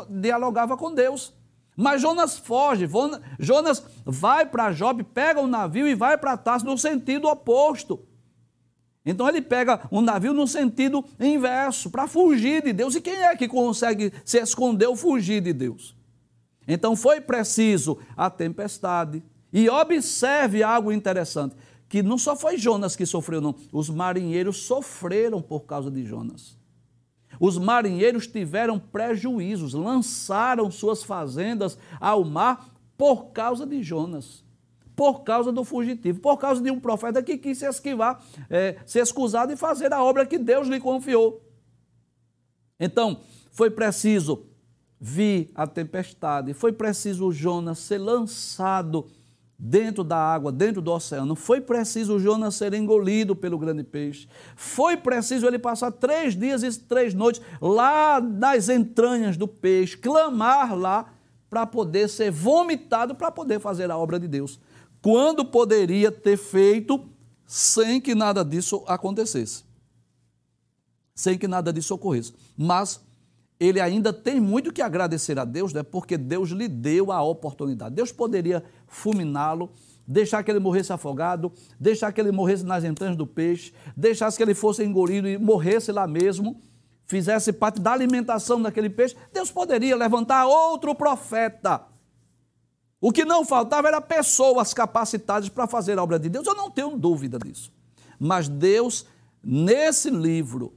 dialogava 0.08 0.74
com 0.78 0.94
Deus. 0.94 1.34
Mas 1.76 2.02
Jonas 2.02 2.38
foge, 2.38 2.88
Jonas 3.38 3.82
vai 4.04 4.44
para 4.44 4.72
Job, 4.72 5.02
pega 5.04 5.40
um 5.40 5.46
navio 5.46 5.88
e 5.88 5.94
vai 5.94 6.18
para 6.18 6.36
Tarso 6.36 6.66
no 6.66 6.76
sentido 6.76 7.28
oposto. 7.28 8.00
Então 9.04 9.28
ele 9.28 9.42
pega 9.42 9.80
um 9.90 10.00
navio 10.00 10.32
no 10.32 10.46
sentido 10.46 11.04
inverso, 11.18 11.90
para 11.90 12.06
fugir 12.06 12.62
de 12.62 12.72
Deus. 12.72 12.94
E 12.94 13.00
quem 13.00 13.24
é 13.24 13.34
que 13.36 13.48
consegue 13.48 14.12
se 14.24 14.38
esconder 14.38 14.86
ou 14.86 14.94
fugir 14.94 15.40
de 15.40 15.52
Deus? 15.52 15.96
Então 16.68 16.94
foi 16.94 17.20
preciso 17.20 17.98
a 18.16 18.30
tempestade. 18.30 19.22
E 19.52 19.68
observe 19.68 20.62
algo 20.62 20.92
interessante: 20.92 21.56
que 21.88 22.02
não 22.02 22.16
só 22.16 22.36
foi 22.36 22.56
Jonas 22.56 22.94
que 22.94 23.04
sofreu, 23.04 23.40
não. 23.40 23.54
Os 23.72 23.90
marinheiros 23.90 24.58
sofreram 24.58 25.42
por 25.42 25.60
causa 25.62 25.90
de 25.90 26.04
Jonas. 26.04 26.56
Os 27.40 27.58
marinheiros 27.58 28.26
tiveram 28.26 28.78
prejuízos, 28.78 29.74
lançaram 29.74 30.70
suas 30.70 31.02
fazendas 31.02 31.78
ao 32.00 32.24
mar 32.24 32.68
por 32.96 33.32
causa 33.32 33.66
de 33.66 33.82
Jonas 33.82 34.42
por 34.94 35.24
causa 35.24 35.50
do 35.50 35.64
fugitivo, 35.64 36.20
por 36.20 36.36
causa 36.36 36.62
de 36.62 36.70
um 36.70 36.78
profeta 36.78 37.22
que 37.22 37.38
quis 37.38 37.58
se 37.58 37.66
esquivar, 37.66 38.22
é, 38.48 38.76
se 38.86 38.98
excusar 38.98 39.46
de 39.46 39.56
fazer 39.56 39.92
a 39.92 40.02
obra 40.02 40.26
que 40.26 40.38
Deus 40.38 40.68
lhe 40.68 40.78
confiou. 40.78 41.42
Então, 42.78 43.20
foi 43.50 43.70
preciso 43.70 44.46
vir 45.00 45.50
a 45.54 45.66
tempestade, 45.66 46.54
foi 46.54 46.72
preciso 46.72 47.32
Jonas 47.32 47.78
ser 47.78 47.98
lançado 47.98 49.08
dentro 49.58 50.02
da 50.02 50.16
água, 50.16 50.50
dentro 50.50 50.82
do 50.82 50.90
oceano, 50.90 51.36
foi 51.36 51.60
preciso 51.60 52.18
Jonas 52.18 52.54
ser 52.54 52.74
engolido 52.74 53.36
pelo 53.36 53.58
grande 53.58 53.84
peixe, 53.84 54.28
foi 54.56 54.96
preciso 54.96 55.46
ele 55.46 55.58
passar 55.58 55.92
três 55.92 56.36
dias 56.36 56.62
e 56.62 56.80
três 56.80 57.14
noites 57.14 57.40
lá 57.60 58.20
nas 58.20 58.68
entranhas 58.68 59.36
do 59.36 59.46
peixe, 59.46 59.96
clamar 59.96 60.76
lá 60.76 61.12
para 61.48 61.66
poder 61.66 62.08
ser 62.08 62.30
vomitado, 62.30 63.14
para 63.14 63.30
poder 63.30 63.60
fazer 63.60 63.90
a 63.90 63.96
obra 63.96 64.18
de 64.18 64.26
Deus 64.26 64.58
quando 65.02 65.44
poderia 65.44 66.12
ter 66.12 66.36
feito 66.36 67.04
sem 67.44 68.00
que 68.00 68.14
nada 68.14 68.44
disso 68.44 68.84
acontecesse. 68.86 69.64
Sem 71.14 71.36
que 71.36 71.48
nada 71.48 71.72
disso 71.72 71.94
ocorresse. 71.94 72.32
Mas 72.56 73.00
ele 73.64 73.80
ainda 73.80 74.12
tem 74.12 74.40
muito 74.40 74.72
que 74.72 74.82
agradecer 74.82 75.38
a 75.38 75.44
Deus, 75.44 75.72
né? 75.72 75.82
porque 75.82 76.16
Deus 76.16 76.50
lhe 76.50 76.68
deu 76.68 77.12
a 77.12 77.22
oportunidade. 77.22 77.94
Deus 77.94 78.10
poderia 78.10 78.64
fulminá-lo, 78.86 79.70
deixar 80.06 80.42
que 80.42 80.50
ele 80.50 80.58
morresse 80.58 80.92
afogado, 80.92 81.52
deixar 81.78 82.12
que 82.12 82.20
ele 82.20 82.32
morresse 82.32 82.64
nas 82.64 82.84
entranhas 82.84 83.16
do 83.16 83.26
peixe, 83.26 83.72
deixasse 83.96 84.36
que 84.36 84.42
ele 84.42 84.54
fosse 84.54 84.84
engolido 84.84 85.28
e 85.28 85.38
morresse 85.38 85.92
lá 85.92 86.06
mesmo, 86.06 86.60
fizesse 87.06 87.52
parte 87.52 87.80
da 87.80 87.92
alimentação 87.92 88.60
daquele 88.60 88.90
peixe. 88.90 89.16
Deus 89.32 89.50
poderia 89.50 89.96
levantar 89.96 90.46
outro 90.46 90.94
profeta 90.94 91.92
o 93.02 93.10
que 93.10 93.24
não 93.24 93.44
faltava 93.44 93.88
era 93.88 94.00
pessoas 94.00 94.72
capacitadas 94.72 95.48
para 95.48 95.66
fazer 95.66 95.98
a 95.98 96.02
obra 96.04 96.20
de 96.20 96.28
Deus. 96.28 96.46
Eu 96.46 96.54
não 96.54 96.70
tenho 96.70 96.96
dúvida 96.96 97.36
disso. 97.36 97.72
Mas 98.16 98.48
Deus, 98.48 99.04
nesse 99.42 100.08
livro, 100.08 100.72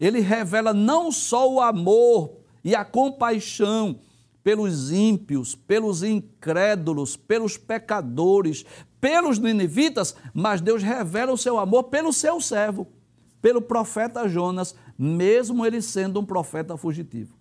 ele 0.00 0.20
revela 0.20 0.72
não 0.72 1.10
só 1.10 1.50
o 1.50 1.60
amor 1.60 2.38
e 2.64 2.74
a 2.74 2.84
compaixão 2.84 4.00
pelos 4.42 4.92
ímpios, 4.92 5.54
pelos 5.54 6.02
incrédulos, 6.02 7.16
pelos 7.16 7.56
pecadores, 7.56 8.64
pelos 9.00 9.38
ninivitas, 9.38 10.14
mas 10.32 10.60
Deus 10.60 10.82
revela 10.82 11.32
o 11.32 11.38
seu 11.38 11.58
amor 11.58 11.84
pelo 11.84 12.12
seu 12.12 12.40
servo, 12.40 12.86
pelo 13.40 13.60
profeta 13.60 14.28
Jonas, 14.28 14.74
mesmo 14.98 15.64
ele 15.66 15.82
sendo 15.82 16.20
um 16.20 16.24
profeta 16.24 16.76
fugitivo. 16.76 17.36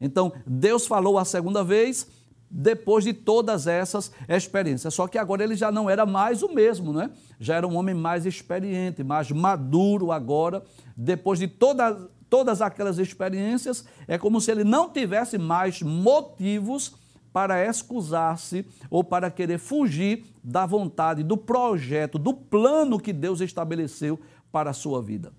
Então, 0.00 0.32
Deus 0.46 0.86
falou 0.86 1.18
a 1.18 1.24
segunda 1.24 1.64
vez, 1.64 2.06
depois 2.50 3.04
de 3.04 3.12
todas 3.12 3.66
essas 3.66 4.10
experiências. 4.28 4.94
Só 4.94 5.06
que 5.06 5.18
agora 5.18 5.44
ele 5.44 5.54
já 5.54 5.70
não 5.70 5.88
era 5.88 6.06
mais 6.06 6.42
o 6.42 6.52
mesmo, 6.52 6.92
né? 6.92 7.10
Já 7.38 7.56
era 7.56 7.66
um 7.66 7.76
homem 7.76 7.94
mais 7.94 8.26
experiente, 8.26 9.04
mais 9.04 9.30
maduro 9.30 10.12
agora. 10.12 10.62
Depois 10.96 11.38
de 11.38 11.46
toda, 11.46 12.08
todas 12.28 12.62
aquelas 12.62 12.98
experiências, 12.98 13.84
é 14.06 14.16
como 14.16 14.40
se 14.40 14.50
ele 14.50 14.64
não 14.64 14.90
tivesse 14.90 15.38
mais 15.38 15.82
motivos 15.82 16.94
para 17.32 17.64
excusar-se 17.64 18.66
ou 18.90 19.04
para 19.04 19.30
querer 19.30 19.58
fugir 19.58 20.24
da 20.42 20.64
vontade, 20.64 21.22
do 21.22 21.36
projeto, 21.36 22.18
do 22.18 22.32
plano 22.32 22.98
que 22.98 23.12
Deus 23.12 23.40
estabeleceu 23.40 24.18
para 24.50 24.70
a 24.70 24.72
sua 24.72 25.02
vida. 25.02 25.32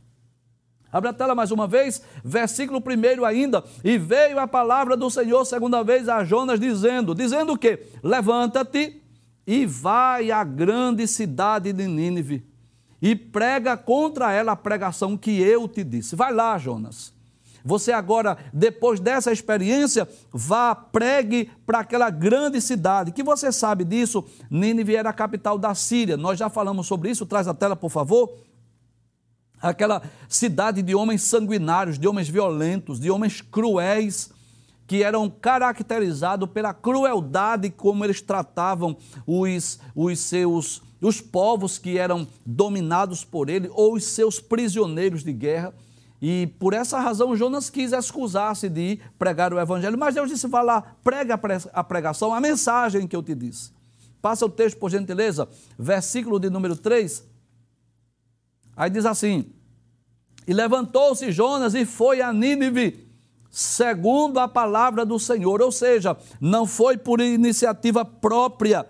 Abre 0.92 1.10
a 1.10 1.14
tela 1.14 1.36
mais 1.36 1.52
uma 1.52 1.68
vez, 1.68 2.02
versículo 2.24 2.82
1 2.82 3.26
ainda. 3.26 3.64
E 3.84 3.98
veio 3.98 4.40
a 4.40 4.48
palavra 4.48 4.98
do 4.98 5.10
Senhor 5.10 5.46
segunda 5.46 5.84
vez 5.84 6.10
a 6.10 6.24
Jonas, 6.24 6.60
dizendo: 6.60 7.14
Dizendo 7.14 7.54
o 7.54 7.58
quê? 7.58 7.88
Levanta-te 8.02 9.02
e 9.46 9.66
vai 9.66 10.32
à 10.32 10.44
grande 10.44 11.08
cidade 11.08 11.72
de 11.74 11.88
Nínive 11.88 12.46
e 13.02 13.16
prega 13.16 13.78
contra 13.78 14.32
ela 14.32 14.52
a 14.54 14.56
pregação 14.56 15.16
que 15.16 15.40
eu 15.42 15.68
te 15.68 15.84
disse. 15.84 16.16
Vai 16.16 16.34
lá, 16.34 16.58
Jonas. 16.58 17.14
Você 17.64 17.92
agora, 17.92 18.38
depois 18.54 19.00
dessa 19.00 19.32
experiência, 19.32 20.08
vá, 20.32 20.74
pregue 20.74 21.52
para 21.66 21.80
aquela 21.80 22.10
grande 22.10 22.60
cidade. 22.62 23.12
Que 23.12 23.22
você 23.22 23.52
sabe 23.52 23.84
disso? 23.84 24.24
Nínive 24.50 24.96
era 24.96 25.10
a 25.10 25.14
capital 25.14 25.58
da 25.58 25.76
Síria. 25.76 26.18
Nós 26.18 26.40
já 26.40 26.50
falamos 26.50 26.88
sobre 26.88 27.12
isso. 27.12 27.26
Traz 27.26 27.48
a 27.48 27.54
tela, 27.54 27.76
por 27.76 27.90
favor 27.90 28.34
aquela 29.62 30.02
cidade 30.28 30.82
de 30.82 30.96
homens 30.96 31.24
sanguinários, 31.24 31.98
de 31.98 32.08
homens 32.08 32.30
violentos, 32.30 33.00
de 33.00 33.10
homens 33.12 33.42
cruéis, 33.42 34.32
que 34.88 35.04
eram 35.04 35.30
caracterizados 35.30 36.50
pela 36.50 36.74
crueldade 36.74 37.70
como 37.70 38.04
eles 38.04 38.22
tratavam 38.22 38.98
os, 39.28 39.80
os 39.96 40.20
seus 40.20 40.82
os 41.02 41.22
povos 41.22 41.78
que 41.78 41.98
eram 41.98 42.28
dominados 42.46 43.24
por 43.24 43.50
ele 43.50 43.70
ou 43.72 43.94
os 43.94 44.04
seus 44.04 44.40
prisioneiros 44.40 45.24
de 45.24 45.32
guerra. 45.32 45.74
E 46.22 46.48
por 46.60 46.74
essa 46.74 47.00
razão 47.00 47.36
Jonas 47.36 47.70
quis 47.70 47.94
excusar-se 47.94 48.68
de 48.68 48.82
ir 48.82 49.02
pregar 49.18 49.54
o 49.54 49.60
evangelho, 49.60 49.98
mas 49.98 50.16
Deus 50.16 50.30
disse: 50.30 50.48
vá 50.48 50.62
lá, 50.62 50.82
prega 51.04 51.40
a 51.74 51.84
pregação, 51.84 52.34
a 52.34 52.42
mensagem 52.42 53.08
que 53.08 53.16
eu 53.16 53.24
te 53.24 53.34
disse. 53.34 53.72
Passa 54.22 54.46
o 54.46 54.50
texto, 54.50 54.78
por 54.78 54.90
gentileza, 54.92 55.48
versículo 55.78 56.40
de 56.40 56.50
número 56.50 56.76
3. 56.76 57.24
Aí 58.80 58.90
diz 58.90 59.06
assim: 59.06 59.46
E 60.48 60.54
levantou-se 60.54 61.30
Jonas 61.34 61.76
e 61.76 61.84
foi 61.84 62.22
a 62.22 62.32
Nínive, 62.32 63.06
segundo 63.52 64.40
a 64.40 64.48
palavra 64.48 65.06
do 65.06 65.20
Senhor. 65.20 65.62
Ou 65.62 65.70
seja, 65.70 66.16
não 66.40 66.66
foi 66.66 66.98
por 66.98 67.20
iniciativa 67.20 68.06
própria. 68.06 68.88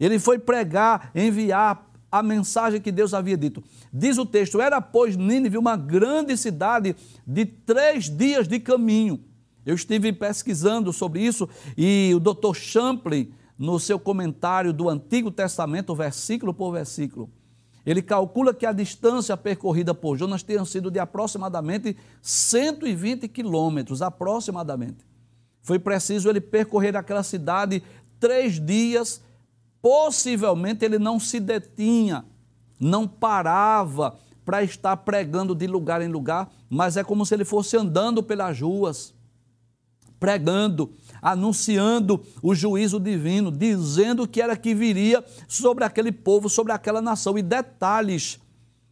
Ele 0.00 0.18
foi 0.18 0.40
pregar, 0.40 1.12
enviar 1.14 1.88
a 2.10 2.20
mensagem 2.20 2.80
que 2.80 2.90
Deus 2.90 3.14
havia 3.14 3.36
dito. 3.36 3.62
Diz 3.92 4.18
o 4.18 4.26
texto: 4.26 4.60
Era, 4.60 4.80
pois, 4.80 5.16
Nínive 5.16 5.56
uma 5.56 5.76
grande 5.76 6.36
cidade 6.36 6.96
de 7.24 7.46
três 7.46 8.10
dias 8.10 8.48
de 8.48 8.58
caminho. 8.58 9.20
Eu 9.64 9.76
estive 9.76 10.12
pesquisando 10.12 10.92
sobre 10.92 11.20
isso 11.20 11.48
e 11.76 12.12
o 12.12 12.18
Dr. 12.18 12.54
Champlin, 12.54 13.32
no 13.56 13.78
seu 13.78 14.00
comentário 14.00 14.72
do 14.72 14.88
Antigo 14.88 15.30
Testamento, 15.30 15.94
versículo 15.94 16.54
por 16.54 16.72
versículo, 16.72 17.30
ele 17.84 18.02
calcula 18.02 18.52
que 18.52 18.66
a 18.66 18.72
distância 18.72 19.36
percorrida 19.36 19.94
por 19.94 20.16
Jonas 20.16 20.42
tenha 20.42 20.64
sido 20.64 20.90
de 20.90 20.98
aproximadamente 20.98 21.96
120 22.20 23.28
quilômetros, 23.28 24.02
aproximadamente. 24.02 25.06
Foi 25.62 25.78
preciso 25.78 26.28
ele 26.28 26.40
percorrer 26.40 26.96
aquela 26.96 27.22
cidade 27.22 27.82
três 28.20 28.60
dias, 28.64 29.22
possivelmente 29.80 30.84
ele 30.84 30.98
não 30.98 31.20
se 31.20 31.40
detinha 31.40 32.24
não 32.78 33.06
parava 33.06 34.16
para 34.44 34.62
estar 34.62 34.96
pregando 34.98 35.54
de 35.54 35.66
lugar 35.66 36.00
em 36.00 36.08
lugar, 36.08 36.50
mas 36.70 36.96
é 36.96 37.04
como 37.04 37.26
se 37.26 37.34
ele 37.34 37.44
fosse 37.44 37.76
andando 37.76 38.22
pelas 38.22 38.60
ruas, 38.60 39.14
pregando, 40.18 40.92
anunciando 41.20 42.24
o 42.42 42.54
juízo 42.54 42.98
divino, 42.98 43.50
dizendo 43.50 44.26
que 44.26 44.40
era 44.40 44.56
que 44.56 44.74
viria 44.74 45.24
sobre 45.46 45.84
aquele 45.84 46.12
povo, 46.12 46.48
sobre 46.48 46.72
aquela 46.72 47.00
nação. 47.00 47.38
E 47.38 47.42
detalhes, 47.42 48.38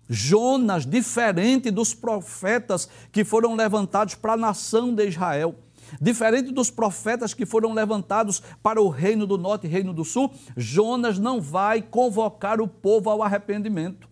Jonas, 0.09 0.87
diferente 0.87 1.71
dos 1.71 1.95
profetas 1.95 2.89
que 3.11 3.25
foram 3.25 3.55
levantados 3.55 4.15
para 4.15 4.35
a 4.35 4.37
nação 4.37 4.95
de 4.95 5.09
Israel, 5.09 5.57
diferente 6.01 6.53
dos 6.53 6.71
profetas 6.71 7.35
que 7.35 7.47
foram 7.47 7.73
levantados 7.73 8.43
para 8.63 8.81
o 8.81 8.89
reino 8.89 9.27
do 9.27 9.39
norte 9.39 9.67
e 9.67 9.71
reino 9.71 9.93
do 9.93 10.05
sul, 10.05 10.33
Jonas 10.57 11.19
não 11.19 11.41
vai 11.41 11.83
convocar 11.83 12.61
o 12.61 12.69
povo 12.69 13.11
ao 13.11 13.23
arrependimento. 13.23 14.09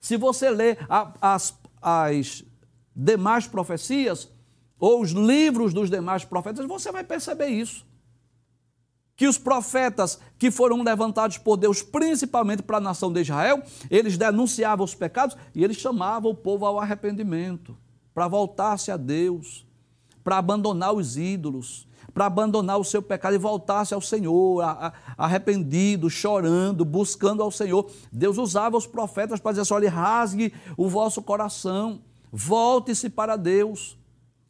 Se 0.00 0.16
você 0.16 0.50
ler 0.50 0.78
as, 0.88 1.58
as 1.80 2.44
demais 2.96 3.46
profecias, 3.46 4.30
ou 4.80 5.02
os 5.02 5.10
livros 5.10 5.74
dos 5.74 5.90
demais 5.90 6.24
profetas, 6.24 6.66
você 6.66 6.90
vai 6.90 7.04
perceber 7.04 7.48
isso. 7.48 7.86
Que 9.14 9.28
os 9.28 9.36
profetas 9.36 10.18
que 10.38 10.50
foram 10.50 10.82
levantados 10.82 11.36
por 11.36 11.58
Deus, 11.58 11.82
principalmente 11.82 12.62
para 12.62 12.78
a 12.78 12.80
nação 12.80 13.12
de 13.12 13.20
Israel, 13.20 13.62
eles 13.90 14.16
denunciavam 14.16 14.82
os 14.82 14.94
pecados 14.94 15.36
e 15.54 15.62
eles 15.62 15.76
chamavam 15.76 16.30
o 16.30 16.34
povo 16.34 16.64
ao 16.64 16.80
arrependimento, 16.80 17.76
para 18.14 18.26
voltar-se 18.26 18.90
a 18.90 18.96
Deus, 18.96 19.66
para 20.24 20.38
abandonar 20.38 20.94
os 20.94 21.18
ídolos, 21.18 21.86
para 22.14 22.26
abandonar 22.26 22.78
o 22.78 22.84
seu 22.84 23.02
pecado 23.02 23.34
e 23.34 23.38
voltar-se 23.38 23.92
ao 23.92 24.00
Senhor, 24.00 24.62
arrependido, 25.16 26.08
chorando, 26.08 26.84
buscando 26.84 27.42
ao 27.42 27.50
Senhor. 27.50 27.90
Deus 28.10 28.38
usava 28.38 28.76
os 28.76 28.86
profetas 28.86 29.38
para 29.38 29.52
dizer 29.52 29.62
assim: 29.62 29.74
olha, 29.74 29.90
rasgue 29.90 30.52
o 30.78 30.88
vosso 30.88 31.22
coração, 31.22 32.00
volte-se 32.32 33.10
para 33.10 33.36
Deus. 33.36 33.99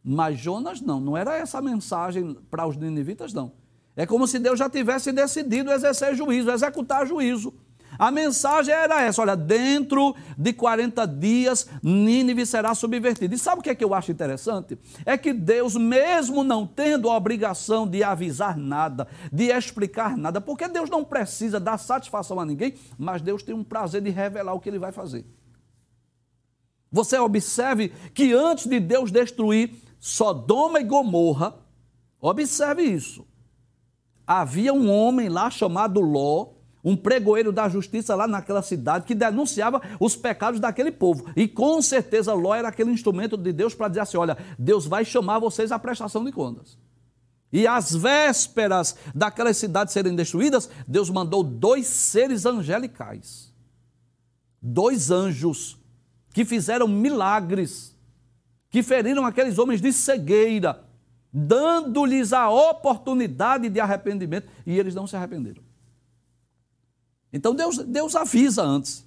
Mas 0.03 0.39
Jonas 0.39 0.81
não, 0.81 0.99
não 0.99 1.15
era 1.15 1.37
essa 1.37 1.59
a 1.59 1.61
mensagem 1.61 2.35
para 2.49 2.65
os 2.65 2.75
ninivitas, 2.75 3.33
não. 3.33 3.53
É 3.95 4.05
como 4.05 4.25
se 4.27 4.39
Deus 4.39 4.57
já 4.57 4.69
tivesse 4.69 5.11
decidido 5.11 5.71
exercer 5.71 6.15
juízo, 6.15 6.49
executar 6.49 7.05
juízo. 7.05 7.53
A 7.99 8.09
mensagem 8.09 8.73
era 8.73 9.01
essa: 9.01 9.21
olha, 9.21 9.35
dentro 9.35 10.15
de 10.37 10.53
40 10.53 11.05
dias, 11.05 11.67
Nínive 11.83 12.45
será 12.45 12.73
subvertida. 12.73 13.35
E 13.35 13.37
sabe 13.37 13.59
o 13.59 13.63
que, 13.63 13.69
é 13.69 13.75
que 13.75 13.83
eu 13.83 13.93
acho 13.93 14.11
interessante? 14.11 14.77
É 15.05 15.17
que 15.17 15.33
Deus, 15.33 15.75
mesmo 15.75 16.43
não 16.43 16.65
tendo 16.65 17.09
a 17.09 17.17
obrigação 17.17 17.87
de 17.87 18.03
avisar 18.03 18.57
nada, 18.57 19.07
de 19.31 19.51
explicar 19.51 20.17
nada, 20.17 20.39
porque 20.39 20.67
Deus 20.67 20.89
não 20.89 21.03
precisa 21.03 21.59
dar 21.59 21.77
satisfação 21.77 22.39
a 22.39 22.45
ninguém, 22.45 22.75
mas 22.97 23.21
Deus 23.21 23.43
tem 23.43 23.53
um 23.53 23.63
prazer 23.63 24.01
de 24.01 24.09
revelar 24.09 24.53
o 24.53 24.59
que 24.59 24.69
ele 24.69 24.79
vai 24.79 24.91
fazer. 24.91 25.25
Você 26.91 27.17
observe 27.17 27.89
que 28.13 28.33
antes 28.33 28.67
de 28.67 28.79
Deus 28.79 29.11
destruir 29.11 29.75
Sodoma 30.01 30.81
e 30.81 30.83
Gomorra, 30.83 31.53
observe 32.19 32.81
isso. 32.81 33.23
Havia 34.25 34.73
um 34.73 34.89
homem 34.89 35.29
lá 35.29 35.47
chamado 35.51 36.01
Ló, 36.01 36.53
um 36.83 36.97
pregoeiro 36.97 37.51
da 37.51 37.69
justiça 37.69 38.15
lá 38.15 38.27
naquela 38.27 38.63
cidade 38.63 39.05
que 39.05 39.13
denunciava 39.13 39.79
os 39.99 40.15
pecados 40.15 40.59
daquele 40.59 40.91
povo. 40.91 41.31
E 41.35 41.47
com 41.47 41.79
certeza 41.83 42.33
Ló 42.33 42.55
era 42.55 42.69
aquele 42.69 42.89
instrumento 42.89 43.37
de 43.37 43.53
Deus 43.53 43.75
para 43.75 43.89
dizer 43.89 43.99
assim: 43.99 44.17
olha, 44.17 44.35
Deus 44.57 44.87
vai 44.87 45.05
chamar 45.05 45.37
vocês 45.37 45.71
à 45.71 45.77
prestação 45.77 46.25
de 46.25 46.31
contas. 46.31 46.79
E 47.53 47.67
às 47.67 47.93
vésperas 47.93 48.95
daquelas 49.13 49.57
cidades 49.57 49.93
serem 49.93 50.15
destruídas, 50.15 50.67
Deus 50.87 51.11
mandou 51.11 51.43
dois 51.43 51.85
seres 51.85 52.47
angelicais, 52.47 53.53
dois 54.59 55.11
anjos, 55.11 55.77
que 56.33 56.43
fizeram 56.43 56.87
milagres 56.87 57.90
que 58.71 58.81
feriram 58.81 59.25
aqueles 59.25 59.59
homens 59.59 59.81
de 59.81 59.91
cegueira, 59.91 60.83
dando-lhes 61.31 62.31
a 62.31 62.49
oportunidade 62.49 63.69
de 63.69 63.79
arrependimento, 63.79 64.47
e 64.65 64.79
eles 64.79 64.95
não 64.95 65.05
se 65.05 65.15
arrependeram. 65.15 65.61
Então 67.31 67.53
Deus, 67.53 67.77
Deus 67.79 68.15
avisa 68.15 68.63
antes. 68.63 69.05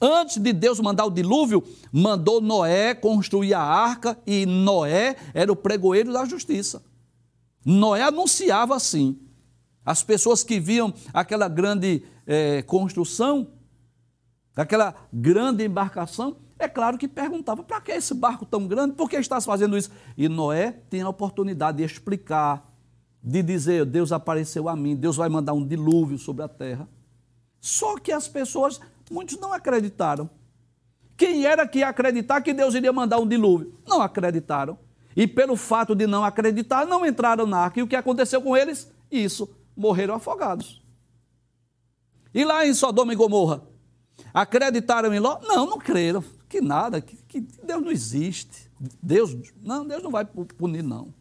Antes 0.00 0.38
de 0.38 0.52
Deus 0.52 0.80
mandar 0.80 1.04
o 1.04 1.10
dilúvio, 1.10 1.62
mandou 1.92 2.40
Noé 2.40 2.94
construir 2.94 3.54
a 3.54 3.60
arca, 3.62 4.18
e 4.26 4.46
Noé 4.46 5.16
era 5.34 5.52
o 5.52 5.56
pregoeiro 5.56 6.12
da 6.12 6.24
justiça. 6.24 6.82
Noé 7.64 8.02
anunciava 8.02 8.74
assim. 8.74 9.18
As 9.84 10.02
pessoas 10.02 10.42
que 10.42 10.58
viam 10.58 10.92
aquela 11.12 11.46
grande 11.48 12.02
é, 12.26 12.62
construção, 12.62 13.48
aquela 14.54 14.94
grande 15.12 15.64
embarcação, 15.64 16.36
é 16.58 16.68
claro 16.68 16.96
que 16.96 17.06
perguntava: 17.06 17.62
para 17.62 17.80
que 17.80 17.92
esse 17.92 18.14
barco 18.14 18.46
tão 18.46 18.66
grande? 18.66 18.94
Por 18.94 19.08
que 19.08 19.16
estás 19.16 19.44
fazendo 19.44 19.76
isso? 19.76 19.90
E 20.16 20.28
Noé 20.28 20.72
tem 20.88 21.02
a 21.02 21.08
oportunidade 21.08 21.78
de 21.78 21.84
explicar, 21.84 22.72
de 23.22 23.42
dizer: 23.42 23.84
Deus 23.84 24.12
apareceu 24.12 24.68
a 24.68 24.76
mim, 24.76 24.96
Deus 24.96 25.16
vai 25.16 25.28
mandar 25.28 25.52
um 25.52 25.66
dilúvio 25.66 26.18
sobre 26.18 26.42
a 26.42 26.48
terra. 26.48 26.88
Só 27.60 27.98
que 27.98 28.12
as 28.12 28.26
pessoas, 28.26 28.80
muitos 29.10 29.38
não 29.38 29.52
acreditaram. 29.52 30.30
Quem 31.16 31.44
era 31.44 31.66
que 31.66 31.78
ia 31.78 31.88
acreditar 31.88 32.40
que 32.42 32.52
Deus 32.52 32.74
iria 32.74 32.92
mandar 32.92 33.18
um 33.18 33.26
dilúvio? 33.26 33.74
Não 33.86 34.00
acreditaram. 34.00 34.78
E 35.14 35.26
pelo 35.26 35.56
fato 35.56 35.94
de 35.94 36.06
não 36.06 36.22
acreditar, 36.22 36.86
não 36.86 37.04
entraram 37.04 37.46
na 37.46 37.58
arca. 37.58 37.80
E 37.80 37.82
o 37.82 37.86
que 37.86 37.96
aconteceu 37.96 38.40
com 38.42 38.54
eles? 38.54 38.92
Isso, 39.10 39.48
morreram 39.74 40.14
afogados. 40.14 40.82
E 42.34 42.44
lá 42.44 42.66
em 42.66 42.74
Sodoma 42.74 43.14
e 43.14 43.16
Gomorra, 43.16 43.62
acreditaram 44.32 45.12
em 45.14 45.18
Ló? 45.18 45.40
Não, 45.42 45.64
não 45.64 45.78
creram 45.78 46.22
que 46.56 46.60
nada, 46.62 47.02
que, 47.02 47.16
que 47.28 47.40
Deus 47.40 47.82
não 47.82 47.90
existe. 47.90 48.70
Deus, 49.02 49.36
não, 49.62 49.86
Deus 49.86 50.02
não 50.02 50.10
vai 50.10 50.24
punir, 50.24 50.82
não. 50.82 51.12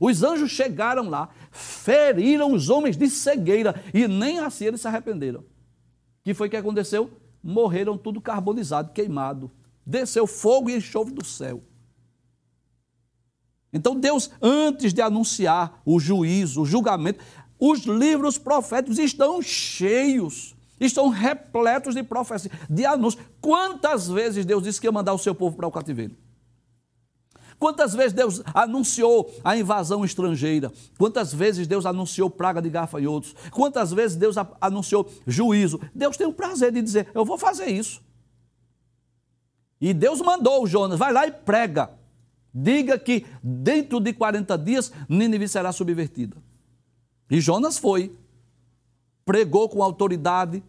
Os 0.00 0.22
anjos 0.22 0.50
chegaram 0.50 1.10
lá, 1.10 1.28
feriram 1.50 2.52
os 2.52 2.70
homens 2.70 2.96
de 2.96 3.08
cegueira 3.08 3.82
e 3.92 4.08
nem 4.08 4.38
assim 4.38 4.64
eles 4.64 4.80
se 4.80 4.88
arrependeram. 4.88 5.44
Que 6.24 6.32
foi 6.32 6.48
que 6.48 6.56
aconteceu? 6.56 7.10
Morreram 7.42 7.98
tudo 7.98 8.20
carbonizado, 8.20 8.92
queimado. 8.92 9.50
Desceu 9.84 10.26
fogo 10.26 10.70
e 10.70 10.76
enxofre 10.76 11.12
do 11.12 11.24
céu. 11.24 11.62
Então 13.72 13.94
Deus, 13.94 14.30
antes 14.40 14.94
de 14.94 15.02
anunciar 15.02 15.82
o 15.84 16.00
juízo, 16.00 16.62
o 16.62 16.66
julgamento, 16.66 17.22
os 17.58 17.80
livros 17.80 18.38
proféticos 18.38 18.98
estão 18.98 19.42
cheios 19.42 20.55
Estão 20.78 21.08
repletos 21.08 21.94
de 21.94 22.02
profecias, 22.02 22.52
de 22.68 22.84
anúncios. 22.84 23.24
Quantas 23.40 24.08
vezes 24.08 24.44
Deus 24.44 24.62
disse 24.62 24.80
que 24.80 24.86
ia 24.86 24.92
mandar 24.92 25.14
o 25.14 25.18
seu 25.18 25.34
povo 25.34 25.56
para 25.56 25.66
o 25.66 25.70
cativeiro? 25.70 26.14
Quantas 27.58 27.94
vezes 27.94 28.12
Deus 28.12 28.42
anunciou 28.52 29.32
a 29.42 29.56
invasão 29.56 30.04
estrangeira? 30.04 30.70
Quantas 30.98 31.32
vezes 31.32 31.66
Deus 31.66 31.86
anunciou 31.86 32.28
praga 32.28 32.60
de 32.60 32.68
gafanhotos? 32.68 33.34
Quantas 33.50 33.92
vezes 33.92 34.16
Deus 34.16 34.36
anunciou 34.60 35.10
juízo? 35.26 35.80
Deus 35.94 36.16
tem 36.16 36.26
o 36.26 36.32
prazer 36.32 36.70
de 36.70 36.82
dizer: 36.82 37.08
Eu 37.14 37.24
vou 37.24 37.38
fazer 37.38 37.66
isso. 37.66 38.02
E 39.80 39.94
Deus 39.94 40.20
mandou 40.20 40.66
Jonas: 40.66 40.98
vai 40.98 41.12
lá 41.12 41.26
e 41.26 41.32
prega. 41.32 41.90
Diga 42.52 42.98
que 42.98 43.26
dentro 43.42 44.00
de 44.00 44.12
40 44.12 44.56
dias 44.58 44.92
Nínive 45.08 45.48
será 45.48 45.72
subvertida. 45.72 46.36
E 47.30 47.40
Jonas 47.40 47.76
foi 47.76 48.16
pregou 49.26 49.68
com 49.68 49.82
autoridade. 49.82 50.62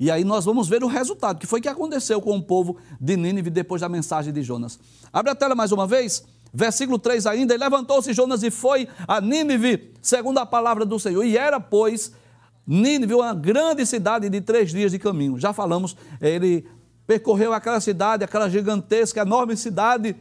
E 0.00 0.10
aí 0.10 0.24
nós 0.24 0.44
vamos 0.44 0.68
ver 0.68 0.82
o 0.82 0.86
resultado, 0.86 1.38
que 1.38 1.46
foi 1.46 1.60
que 1.60 1.68
aconteceu 1.68 2.20
com 2.20 2.36
o 2.36 2.42
povo 2.42 2.78
de 3.00 3.16
Nínive 3.16 3.50
depois 3.50 3.82
da 3.82 3.88
mensagem 3.88 4.32
de 4.32 4.42
Jonas. 4.42 4.80
Abre 5.12 5.32
a 5.32 5.34
tela 5.34 5.54
mais 5.54 5.70
uma 5.70 5.86
vez, 5.86 6.24
versículo 6.52 6.98
3 6.98 7.26
ainda, 7.26 7.54
e 7.54 7.58
levantou-se 7.58 8.12
Jonas 8.12 8.42
e 8.42 8.50
foi 8.50 8.88
a 9.06 9.20
Nínive, 9.20 9.92
segundo 10.00 10.38
a 10.38 10.46
palavra 10.46 10.86
do 10.86 10.98
Senhor. 10.98 11.22
E 11.24 11.36
era, 11.36 11.60
pois, 11.60 12.12
Nínive 12.66 13.14
uma 13.14 13.34
grande 13.34 13.84
cidade 13.84 14.30
de 14.30 14.40
três 14.40 14.70
dias 14.70 14.92
de 14.92 14.98
caminho. 14.98 15.38
Já 15.38 15.52
falamos, 15.52 15.96
ele 16.20 16.66
percorreu 17.06 17.52
aquela 17.52 17.80
cidade, 17.80 18.24
aquela 18.24 18.48
gigantesca, 18.48 19.22
enorme 19.22 19.56
cidade, 19.56 20.16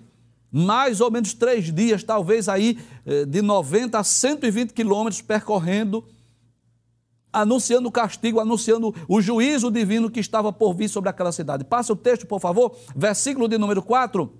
mais 0.52 1.02
ou 1.02 1.12
menos 1.12 1.34
três 1.34 1.72
dias, 1.72 2.04
talvez 2.04 2.50
aí 2.50 2.80
eh, 3.06 3.26
de 3.26 3.42
90 3.42 4.00
a 4.00 4.04
120 4.04 4.74
quilômetros 4.74 5.22
percorrendo 5.22 6.04
anunciando 7.42 7.88
o 7.88 7.92
castigo, 7.92 8.40
anunciando 8.40 8.94
o 9.08 9.22
juízo 9.22 9.70
divino 9.70 10.10
que 10.10 10.20
estava 10.20 10.52
por 10.52 10.74
vir 10.74 10.90
sobre 10.90 11.10
aquela 11.10 11.32
cidade. 11.32 11.64
Passa 11.64 11.94
o 11.94 11.96
texto, 11.96 12.26
por 12.26 12.40
favor, 12.40 12.76
versículo 12.96 13.48
de 13.48 13.58
número 13.58 13.82
4. 13.82 14.32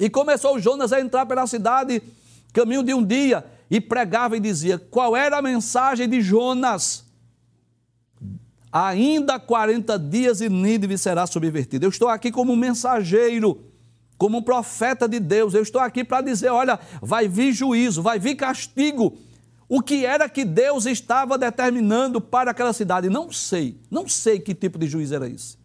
E 0.00 0.10
começou 0.10 0.58
Jonas 0.58 0.92
a 0.92 1.00
entrar 1.00 1.26
pela 1.26 1.46
cidade, 1.46 2.02
caminho 2.52 2.82
de 2.82 2.92
um 2.92 3.04
dia, 3.04 3.44
e 3.70 3.80
pregava 3.80 4.36
e 4.36 4.40
dizia: 4.40 4.78
Qual 4.78 5.16
era 5.16 5.38
a 5.38 5.42
mensagem 5.42 6.08
de 6.08 6.20
Jonas? 6.20 7.04
Ainda 8.72 9.38
40 9.38 9.98
dias 9.98 10.40
e 10.40 10.48
Nínive 10.48 10.98
será 10.98 11.26
subvertida. 11.26 11.84
Eu 11.84 11.90
estou 11.90 12.08
aqui 12.08 12.32
como 12.32 12.56
mensageiro, 12.56 13.60
como 14.16 14.42
profeta 14.42 15.06
de 15.06 15.20
Deus. 15.20 15.54
Eu 15.54 15.62
estou 15.62 15.80
aqui 15.80 16.02
para 16.02 16.22
dizer: 16.22 16.50
olha, 16.50 16.80
vai 17.00 17.28
vir 17.28 17.52
juízo, 17.52 18.02
vai 18.02 18.18
vir 18.18 18.34
castigo 18.34 19.16
o 19.74 19.80
que 19.80 20.04
era 20.04 20.28
que 20.28 20.44
Deus 20.44 20.84
estava 20.84 21.38
determinando 21.38 22.20
para 22.20 22.50
aquela 22.50 22.74
cidade. 22.74 23.08
Não 23.08 23.32
sei, 23.32 23.80
não 23.90 24.06
sei 24.06 24.38
que 24.38 24.54
tipo 24.54 24.78
de 24.78 24.86
juiz 24.86 25.12
era 25.12 25.26
esse. 25.26 25.56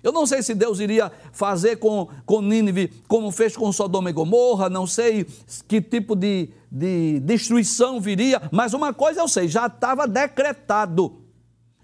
Eu 0.00 0.12
não 0.12 0.24
sei 0.28 0.44
se 0.44 0.54
Deus 0.54 0.78
iria 0.78 1.10
fazer 1.32 1.74
com, 1.74 2.06
com 2.24 2.40
Nínive 2.40 2.92
como 3.08 3.32
fez 3.32 3.56
com 3.56 3.72
Sodoma 3.72 4.10
e 4.10 4.12
Gomorra, 4.12 4.70
não 4.70 4.86
sei 4.86 5.26
que 5.66 5.82
tipo 5.82 6.14
de, 6.14 6.50
de 6.70 7.18
destruição 7.18 8.00
viria, 8.00 8.40
mas 8.52 8.74
uma 8.74 8.94
coisa 8.94 9.20
eu 9.20 9.26
sei, 9.26 9.48
já 9.48 9.66
estava 9.66 10.06
decretado, 10.06 11.24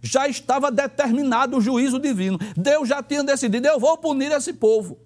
já 0.00 0.28
estava 0.28 0.70
determinado 0.70 1.56
o 1.56 1.60
juízo 1.60 1.98
divino. 1.98 2.38
Deus 2.56 2.88
já 2.88 3.02
tinha 3.02 3.24
decidido: 3.24 3.66
eu 3.66 3.80
vou 3.80 3.98
punir 3.98 4.30
esse 4.30 4.52
povo, 4.52 4.96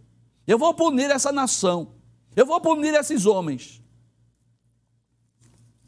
eu 0.47 0.59
vou 0.59 0.75
punir 0.75 1.11
essa 1.11 1.33
nação, 1.33 1.93
eu 2.37 2.45
vou 2.45 2.61
punir 2.61 2.93
esses 2.93 3.25
homens. 3.25 3.82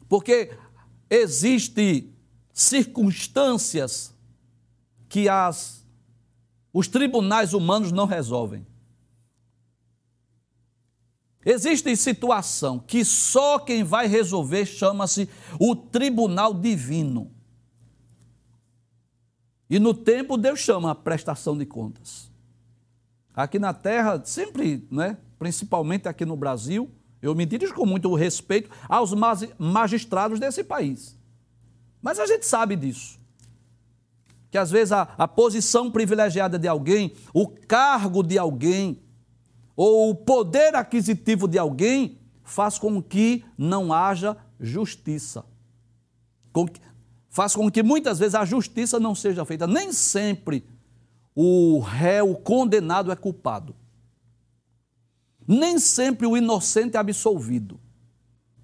Porque 0.08 0.56
existem 1.08 2.14
circunstâncias 2.52 4.14
que 5.08 5.28
as, 5.28 5.84
os 6.72 6.88
tribunais 6.88 7.52
humanos 7.52 7.92
não 7.92 8.06
resolvem. 8.06 8.66
Existe 11.44 11.94
situação 11.94 12.78
que 12.78 13.04
só 13.04 13.58
quem 13.58 13.84
vai 13.84 14.06
resolver 14.06 14.64
chama-se 14.64 15.28
o 15.60 15.76
tribunal 15.76 16.54
divino. 16.54 17.30
E 19.68 19.78
no 19.78 19.92
tempo 19.92 20.36
Deus 20.38 20.60
chama 20.60 20.90
a 20.92 20.94
prestação 20.94 21.56
de 21.56 21.66
contas. 21.66 22.30
Aqui 23.34 23.58
na 23.58 23.74
terra, 23.74 24.22
sempre, 24.24 24.86
né, 24.90 25.18
principalmente 25.38 26.08
aqui 26.08 26.24
no 26.24 26.36
Brasil, 26.36 26.90
eu 27.24 27.34
me 27.34 27.46
dirijo 27.46 27.72
com 27.72 27.86
muito 27.86 28.14
respeito 28.14 28.68
aos 28.86 29.14
magistrados 29.58 30.38
desse 30.38 30.62
país. 30.62 31.18
Mas 32.02 32.18
a 32.18 32.26
gente 32.26 32.44
sabe 32.44 32.76
disso. 32.76 33.18
Que 34.50 34.58
às 34.58 34.70
vezes 34.70 34.92
a, 34.92 35.08
a 35.16 35.26
posição 35.26 35.90
privilegiada 35.90 36.58
de 36.58 36.68
alguém, 36.68 37.14
o 37.32 37.48
cargo 37.48 38.22
de 38.22 38.38
alguém, 38.38 39.02
ou 39.74 40.10
o 40.10 40.14
poder 40.14 40.74
aquisitivo 40.74 41.48
de 41.48 41.58
alguém 41.58 42.18
faz 42.42 42.78
com 42.78 43.02
que 43.02 43.42
não 43.56 43.90
haja 43.90 44.36
justiça. 44.60 45.46
Com 46.52 46.68
que, 46.68 46.78
faz 47.30 47.56
com 47.56 47.70
que 47.70 47.82
muitas 47.82 48.18
vezes 48.18 48.34
a 48.34 48.44
justiça 48.44 49.00
não 49.00 49.14
seja 49.14 49.46
feita. 49.46 49.66
Nem 49.66 49.94
sempre 49.94 50.62
o 51.34 51.80
réu 51.80 52.34
condenado 52.34 53.10
é 53.10 53.16
culpado. 53.16 53.74
Nem 55.46 55.78
sempre 55.78 56.26
o 56.26 56.36
inocente 56.36 56.96
é 56.96 57.00
absolvido. 57.00 57.78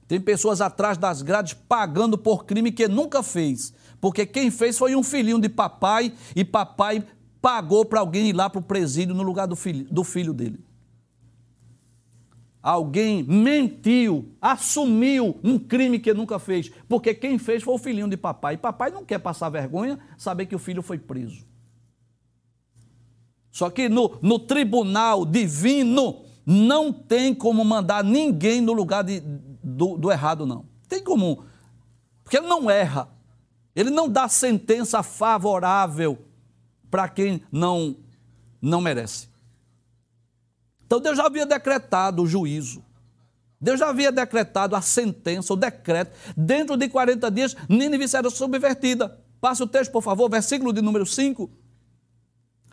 Tem 0.08 0.20
pessoas 0.20 0.60
atrás 0.60 0.98
das 0.98 1.22
grades 1.22 1.54
pagando 1.54 2.18
por 2.18 2.44
crime 2.44 2.72
que 2.72 2.88
nunca 2.88 3.22
fez, 3.22 3.72
porque 4.00 4.26
quem 4.26 4.50
fez 4.50 4.76
foi 4.76 4.96
um 4.96 5.02
filhinho 5.02 5.40
de 5.40 5.48
papai 5.48 6.12
e 6.34 6.44
papai 6.44 7.04
pagou 7.40 7.84
para 7.84 8.00
alguém 8.00 8.28
ir 8.28 8.32
lá 8.32 8.50
para 8.50 8.58
o 8.58 8.62
presídio 8.62 9.14
no 9.14 9.22
lugar 9.22 9.46
do 9.46 9.56
filho, 9.56 9.86
do 9.90 10.02
filho 10.02 10.32
dele. 10.32 10.58
Alguém 12.62 13.22
mentiu, 13.22 14.34
assumiu 14.40 15.38
um 15.42 15.58
crime 15.58 15.98
que 15.98 16.12
nunca 16.12 16.38
fez, 16.38 16.70
porque 16.88 17.14
quem 17.14 17.38
fez 17.38 17.62
foi 17.62 17.74
o 17.74 17.78
filhinho 17.78 18.08
de 18.08 18.16
papai. 18.16 18.54
E 18.54 18.58
papai 18.58 18.90
não 18.90 19.04
quer 19.04 19.18
passar 19.18 19.48
vergonha, 19.48 19.98
saber 20.18 20.44
que 20.44 20.54
o 20.54 20.58
filho 20.58 20.82
foi 20.82 20.98
preso. 20.98 21.46
Só 23.50 23.70
que 23.70 23.88
no, 23.88 24.18
no 24.20 24.38
tribunal 24.38 25.24
divino, 25.24 26.22
não 26.52 26.92
tem 26.92 27.32
como 27.32 27.64
mandar 27.64 28.02
ninguém 28.02 28.60
no 28.60 28.72
lugar 28.72 29.04
de, 29.04 29.20
do, 29.62 29.96
do 29.96 30.10
errado, 30.10 30.44
não. 30.44 30.64
Tem 30.88 31.00
como. 31.00 31.44
Porque 32.24 32.38
ele 32.38 32.48
não 32.48 32.68
erra. 32.68 33.08
Ele 33.72 33.88
não 33.88 34.08
dá 34.08 34.28
sentença 34.28 35.00
favorável 35.00 36.18
para 36.90 37.08
quem 37.08 37.40
não, 37.52 37.96
não 38.60 38.80
merece. 38.80 39.28
Então 40.84 41.00
Deus 41.00 41.16
já 41.16 41.26
havia 41.26 41.46
decretado 41.46 42.24
o 42.24 42.26
juízo. 42.26 42.84
Deus 43.60 43.78
já 43.78 43.88
havia 43.88 44.10
decretado 44.10 44.74
a 44.74 44.82
sentença, 44.82 45.52
o 45.52 45.56
decreto. 45.56 46.16
Dentro 46.36 46.76
de 46.76 46.88
40 46.88 47.30
dias, 47.30 47.56
Nínive 47.68 48.08
será 48.08 48.28
subvertida. 48.28 49.22
Passe 49.40 49.62
o 49.62 49.68
texto, 49.68 49.92
por 49.92 50.02
favor, 50.02 50.28
versículo 50.28 50.72
de 50.72 50.82
número 50.82 51.06
5. 51.06 51.48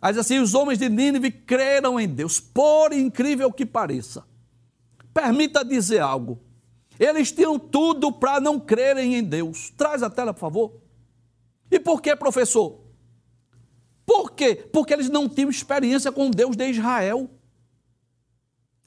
Mas 0.01 0.17
assim, 0.17 0.39
os 0.39 0.53
homens 0.53 0.77
de 0.79 0.89
Nínive 0.89 1.31
creram 1.31 1.99
em 1.99 2.07
Deus, 2.07 2.39
por 2.39 2.93
incrível 2.93 3.51
que 3.51 3.65
pareça. 3.65 4.25
Permita 5.13 5.65
dizer 5.65 5.99
algo. 5.99 6.39
Eles 6.99 7.31
tinham 7.31 7.57
tudo 7.57 8.11
para 8.11 8.39
não 8.39 8.59
crerem 8.59 9.15
em 9.15 9.23
Deus. 9.23 9.71
Traz 9.75 10.03
a 10.03 10.09
tela, 10.09 10.33
por 10.33 10.39
favor. 10.39 10.73
E 11.69 11.79
por 11.79 12.01
que, 12.01 12.15
professor? 12.15 12.79
Por 14.05 14.31
quê? 14.31 14.55
Porque 14.71 14.93
eles 14.93 15.09
não 15.09 15.27
tinham 15.27 15.49
experiência 15.49 16.11
com 16.11 16.29
Deus 16.29 16.55
de 16.55 16.69
Israel. 16.69 17.29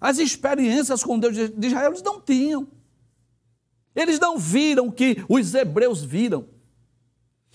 As 0.01 0.19
experiências 0.19 1.05
com 1.05 1.19
Deus 1.19 1.35
de 1.37 1.67
Israel 1.67 1.91
eles 1.91 2.03
não 2.03 2.21
tinham. 2.21 2.67
Eles 3.95 4.19
não 4.19 4.39
viram 4.39 4.87
o 4.87 4.93
que 4.93 5.23
os 5.29 5.55
hebreus 5.55 6.03
viram. 6.03 6.49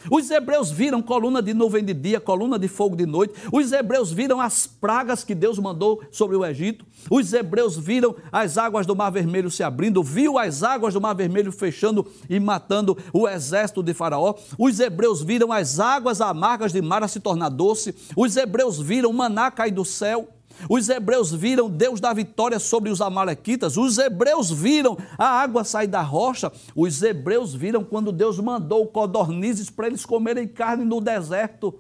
Os 0.10 0.30
hebreus 0.30 0.72
viram 0.72 1.02
coluna 1.02 1.42
de 1.42 1.54
nuvem 1.54 1.84
de 1.84 1.94
dia, 1.94 2.20
coluna 2.20 2.58
de 2.60 2.68
fogo 2.68 2.96
de 2.96 3.06
noite. 3.06 3.34
Os 3.52 3.72
hebreus 3.72 4.12
viram 4.12 4.40
as 4.40 4.68
pragas 4.68 5.24
que 5.24 5.36
Deus 5.36 5.60
mandou 5.60 6.02
sobre 6.12 6.36
o 6.36 6.46
Egito. 6.46 6.86
Os 7.10 7.34
hebreus 7.34 7.78
viram 7.78 8.16
as 8.32 8.58
águas 8.58 8.86
do 8.86 8.96
Mar 8.96 9.10
Vermelho 9.10 9.50
se 9.50 9.64
abrindo, 9.64 10.04
viu 10.04 10.38
as 10.38 10.64
águas 10.64 10.94
do 10.94 11.02
Mar 11.02 11.14
Vermelho 11.14 11.52
fechando 11.52 12.06
e 12.30 12.40
matando 12.40 12.98
o 13.14 13.28
exército 13.28 13.82
de 13.82 13.94
Faraó. 13.94 14.36
Os 14.58 14.80
hebreus 14.80 15.22
viram 15.22 15.52
as 15.52 15.80
águas 15.80 16.22
amargas 16.22 16.72
de 16.72 16.82
Mara 16.82 17.08
se 17.08 17.20
tornar 17.20 17.50
doce. 17.50 17.96
Os 18.16 18.36
hebreus 18.38 18.80
viram 18.80 19.12
maná 19.14 19.50
cair 19.50 19.72
do 19.72 19.86
céu. 19.86 20.35
Os 20.70 20.90
hebreus 20.90 21.32
viram 21.32 21.70
Deus 21.70 22.00
dar 22.00 22.14
vitória 22.14 22.60
sobre 22.60 22.90
os 22.90 23.02
amalequitas. 23.02 23.78
Os 23.78 23.98
hebreus 23.98 24.52
viram 24.52 24.98
a 25.18 25.26
água 25.26 25.64
sair 25.64 25.88
da 25.88 26.02
rocha. 26.02 26.52
Os 26.76 27.02
hebreus 27.02 27.54
viram 27.54 27.84
quando 27.84 28.12
Deus 28.12 28.40
mandou 28.40 28.88
codornizes 28.88 29.70
para 29.70 29.88
eles 29.88 30.06
comerem 30.06 30.48
carne 30.48 30.86
no 30.86 31.02
deserto. 31.02 31.80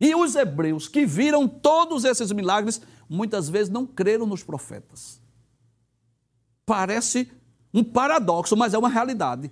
E 0.00 0.14
os 0.14 0.34
hebreus 0.34 0.88
que 0.88 1.06
viram 1.06 1.48
todos 1.48 2.04
esses 2.04 2.30
milagres, 2.32 2.80
muitas 3.08 3.48
vezes 3.48 3.72
não 3.72 3.86
creram 3.86 4.26
nos 4.26 4.42
profetas. 4.42 5.20
Parece 6.64 7.30
um 7.72 7.84
paradoxo, 7.84 8.56
mas 8.56 8.74
é 8.74 8.78
uma 8.78 8.88
realidade 8.88 9.50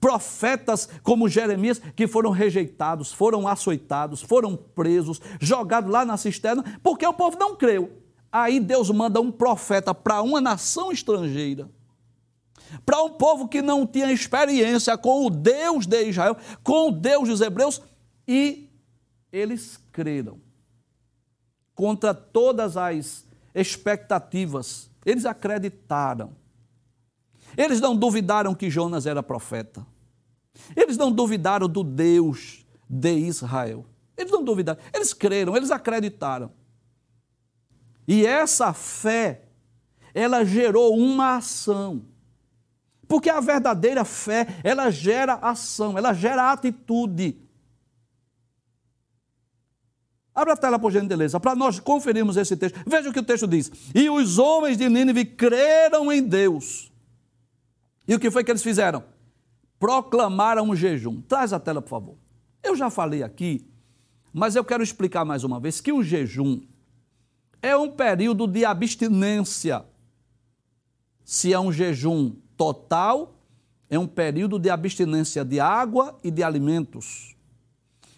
profetas 0.00 0.88
como 1.02 1.28
Jeremias 1.28 1.80
que 1.94 2.08
foram 2.08 2.30
rejeitados, 2.30 3.12
foram 3.12 3.46
açoitados, 3.46 4.22
foram 4.22 4.56
presos, 4.56 5.20
jogados 5.38 5.90
lá 5.90 6.04
na 6.04 6.16
cisterna, 6.16 6.64
porque 6.82 7.06
o 7.06 7.12
povo 7.12 7.38
não 7.38 7.54
creu. 7.54 7.92
Aí 8.32 8.58
Deus 8.58 8.90
manda 8.90 9.20
um 9.20 9.30
profeta 9.30 9.94
para 9.94 10.22
uma 10.22 10.40
nação 10.40 10.90
estrangeira, 10.90 11.68
para 12.86 13.02
um 13.02 13.10
povo 13.10 13.48
que 13.48 13.60
não 13.60 13.86
tinha 13.86 14.10
experiência 14.10 14.96
com 14.96 15.26
o 15.26 15.30
Deus 15.30 15.86
de 15.86 16.08
Israel, 16.08 16.36
com 16.62 16.88
o 16.88 16.92
Deus 16.92 17.28
dos 17.28 17.40
hebreus, 17.40 17.82
e 18.26 18.70
eles 19.32 19.78
creram. 19.92 20.40
Contra 21.74 22.14
todas 22.14 22.76
as 22.76 23.26
expectativas, 23.54 24.88
eles 25.04 25.26
acreditaram. 25.26 26.39
Eles 27.56 27.80
não 27.80 27.96
duvidaram 27.96 28.54
que 28.54 28.70
Jonas 28.70 29.06
era 29.06 29.22
profeta. 29.22 29.86
Eles 30.76 30.96
não 30.96 31.10
duvidaram 31.10 31.68
do 31.68 31.82
Deus 31.82 32.64
de 32.88 33.12
Israel. 33.12 33.84
Eles 34.16 34.32
não 34.32 34.44
duvidaram. 34.44 34.80
Eles 34.92 35.12
creram, 35.12 35.56
eles 35.56 35.70
acreditaram. 35.70 36.52
E 38.06 38.26
essa 38.26 38.72
fé, 38.72 39.44
ela 40.12 40.44
gerou 40.44 40.96
uma 40.96 41.36
ação. 41.36 42.04
Porque 43.06 43.30
a 43.30 43.40
verdadeira 43.40 44.04
fé, 44.04 44.46
ela 44.62 44.90
gera 44.90 45.34
ação, 45.34 45.96
ela 45.96 46.12
gera 46.12 46.52
atitude. 46.52 47.40
Abra 50.34 50.54
a 50.54 50.56
tela, 50.56 50.78
por 50.78 50.92
gentileza, 50.92 51.40
para 51.40 51.56
nós 51.56 51.80
conferirmos 51.80 52.36
esse 52.36 52.56
texto. 52.56 52.78
Veja 52.86 53.10
o 53.10 53.12
que 53.12 53.18
o 53.18 53.24
texto 53.24 53.46
diz. 53.46 53.70
E 53.94 54.08
os 54.08 54.38
homens 54.38 54.76
de 54.76 54.88
Nínive 54.88 55.24
creram 55.24 56.10
em 56.12 56.22
Deus 56.22 56.89
e 58.10 58.14
o 58.16 58.18
que 58.18 58.28
foi 58.28 58.42
que 58.42 58.50
eles 58.50 58.64
fizeram? 58.64 59.04
Proclamaram 59.78 60.68
um 60.68 60.74
jejum. 60.74 61.20
Traz 61.20 61.52
a 61.52 61.60
tela, 61.60 61.80
por 61.80 61.90
favor. 61.90 62.16
Eu 62.60 62.74
já 62.74 62.90
falei 62.90 63.22
aqui, 63.22 63.64
mas 64.32 64.56
eu 64.56 64.64
quero 64.64 64.82
explicar 64.82 65.24
mais 65.24 65.44
uma 65.44 65.60
vez 65.60 65.80
que 65.80 65.92
o 65.92 66.02
jejum 66.02 66.60
é 67.62 67.76
um 67.76 67.88
período 67.88 68.48
de 68.48 68.64
abstinência. 68.64 69.84
Se 71.24 71.52
é 71.52 71.60
um 71.60 71.70
jejum 71.70 72.34
total, 72.56 73.36
é 73.88 73.96
um 73.96 74.08
período 74.08 74.58
de 74.58 74.70
abstinência 74.70 75.44
de 75.44 75.60
água 75.60 76.18
e 76.24 76.32
de 76.32 76.42
alimentos. 76.42 77.36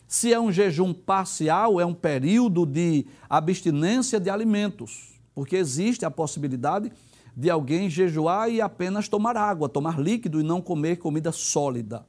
Se 0.09 0.33
é 0.33 0.41
um 0.41 0.51
jejum 0.51 0.95
parcial, 0.95 1.79
é 1.79 1.85
um 1.85 1.93
período 1.93 2.65
de 2.65 3.05
abstinência 3.29 4.19
de 4.19 4.31
alimentos, 4.31 5.21
porque 5.35 5.57
existe 5.57 6.07
a 6.07 6.11
possibilidade 6.11 6.91
de 7.37 7.51
alguém 7.51 7.89
jejuar 7.89 8.51
e 8.51 8.61
apenas 8.61 9.09
tomar 9.09 9.37
água, 9.37 9.69
tomar 9.69 9.99
líquido 9.99 10.41
e 10.41 10.45
não 10.45 10.61
comer 10.61 10.97
comida 10.97 11.33
sólida. 11.33 12.07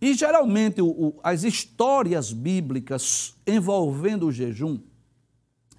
E 0.00 0.14
geralmente 0.14 0.82
o, 0.82 1.14
as 1.22 1.44
histórias 1.44 2.32
bíblicas 2.32 3.36
envolvendo 3.46 4.26
o 4.26 4.32
jejum, 4.32 4.80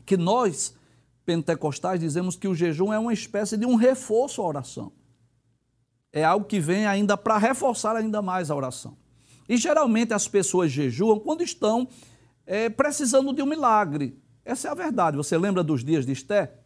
que 0.06 0.16
nós 0.16 0.76
pentecostais 1.26 2.00
dizemos 2.00 2.36
que 2.36 2.48
o 2.48 2.56
jejum 2.56 2.92
é 2.92 3.00
uma 3.00 3.14
espécie 3.14 3.58
de 3.58 3.66
um 3.66 3.76
reforço 3.76 4.42
à 4.42 4.46
oração. 4.46 4.92
É 6.12 6.24
algo 6.24 6.46
que 6.46 6.60
vem 6.60 6.86
ainda 6.86 7.18
para 7.18 7.38
reforçar 7.38 7.96
ainda 7.96 8.22
mais 8.22 8.52
a 8.52 8.56
oração. 8.56 8.98
E 9.48 9.58
geralmente 9.58 10.14
as 10.14 10.28
pessoas 10.28 10.72
jejuam 10.72 11.20
quando 11.20 11.42
estão 11.42 11.88
é, 12.46 12.70
precisando 12.70 13.34
de 13.34 13.42
um 13.42 13.46
milagre. 13.46 14.18
Essa 14.46 14.68
é 14.68 14.72
a 14.72 14.76
verdade. 14.76 15.18
Você 15.18 15.38
lembra 15.38 15.64
dos 15.64 15.84
dias 15.84 16.06
de 16.06 16.12
Esté? 16.12 16.63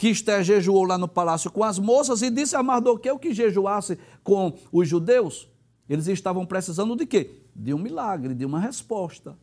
Que 0.00 0.08
Esté 0.08 0.42
jejuou 0.42 0.84
lá 0.84 0.96
no 0.96 1.06
palácio 1.06 1.50
com 1.50 1.62
as 1.62 1.78
moças 1.78 2.22
e 2.22 2.30
disse 2.30 2.56
a 2.56 2.62
Mardoqueu 2.62 3.18
que 3.18 3.34
jejuasse 3.34 3.98
com 4.24 4.56
os 4.72 4.88
judeus. 4.88 5.46
Eles 5.86 6.06
estavam 6.06 6.46
precisando 6.46 6.96
de 6.96 7.04
quê? 7.04 7.42
De 7.54 7.74
um 7.74 7.78
milagre, 7.78 8.34
de 8.34 8.46
uma 8.46 8.58
resposta. 8.58 9.36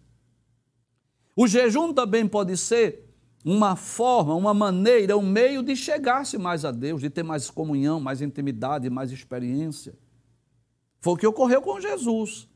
O 1.36 1.46
jejum 1.46 1.93
também 1.93 2.28
pode 2.28 2.58
ser 2.58 3.08
uma 3.46 3.76
forma, 3.76 4.34
uma 4.34 4.52
maneira, 4.52 5.15
um 5.15 5.22
meio 5.22 5.62
de 5.62 5.76
chegar-se 5.76 6.39
mais 6.39 6.65
a 6.65 6.72
Deus, 6.72 7.02
de 7.02 7.12
ter 7.12 7.22
mais 7.22 7.52
comunhão, 7.52 8.00
mais 8.00 8.20
intimidade, 8.20 8.89
mais 8.89 9.12
experiência. 9.12 9.93
Foi 11.00 11.13
o 11.13 11.17
que 11.17 11.28
ocorreu 11.28 11.62
com 11.62 11.80
Jesus. 11.80 12.50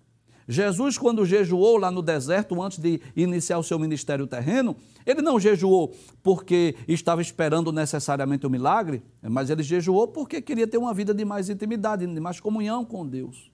Jesus, 0.48 0.98
quando 0.98 1.26
jejuou 1.26 1.78
lá 1.78 1.92
no 1.92 2.02
deserto, 2.02 2.62
antes 2.62 2.80
de 2.80 3.00
iniciar 3.16 3.58
o 3.58 3.64
seu 3.64 3.78
ministério 3.78 4.28
terreno, 4.28 4.76
ele 5.06 5.22
não 5.22 5.40
jejuou 5.40 5.96
porque 6.24 6.76
estava 6.88 7.22
esperando 7.22 7.72
necessariamente 7.72 8.46
o 8.46 8.50
um 8.50 8.52
milagre, 8.52 9.04
mas 9.22 9.50
ele 9.50 9.64
jejuou 9.64 10.08
porque 10.08 10.42
queria 10.42 10.68
ter 10.68 10.78
uma 10.78 10.94
vida 10.94 11.14
de 11.14 11.24
mais 11.24 11.50
intimidade, 11.50 12.06
de 12.06 12.20
mais 12.20 12.40
comunhão 12.40 12.84
com 12.84 13.08
Deus. 13.08 13.52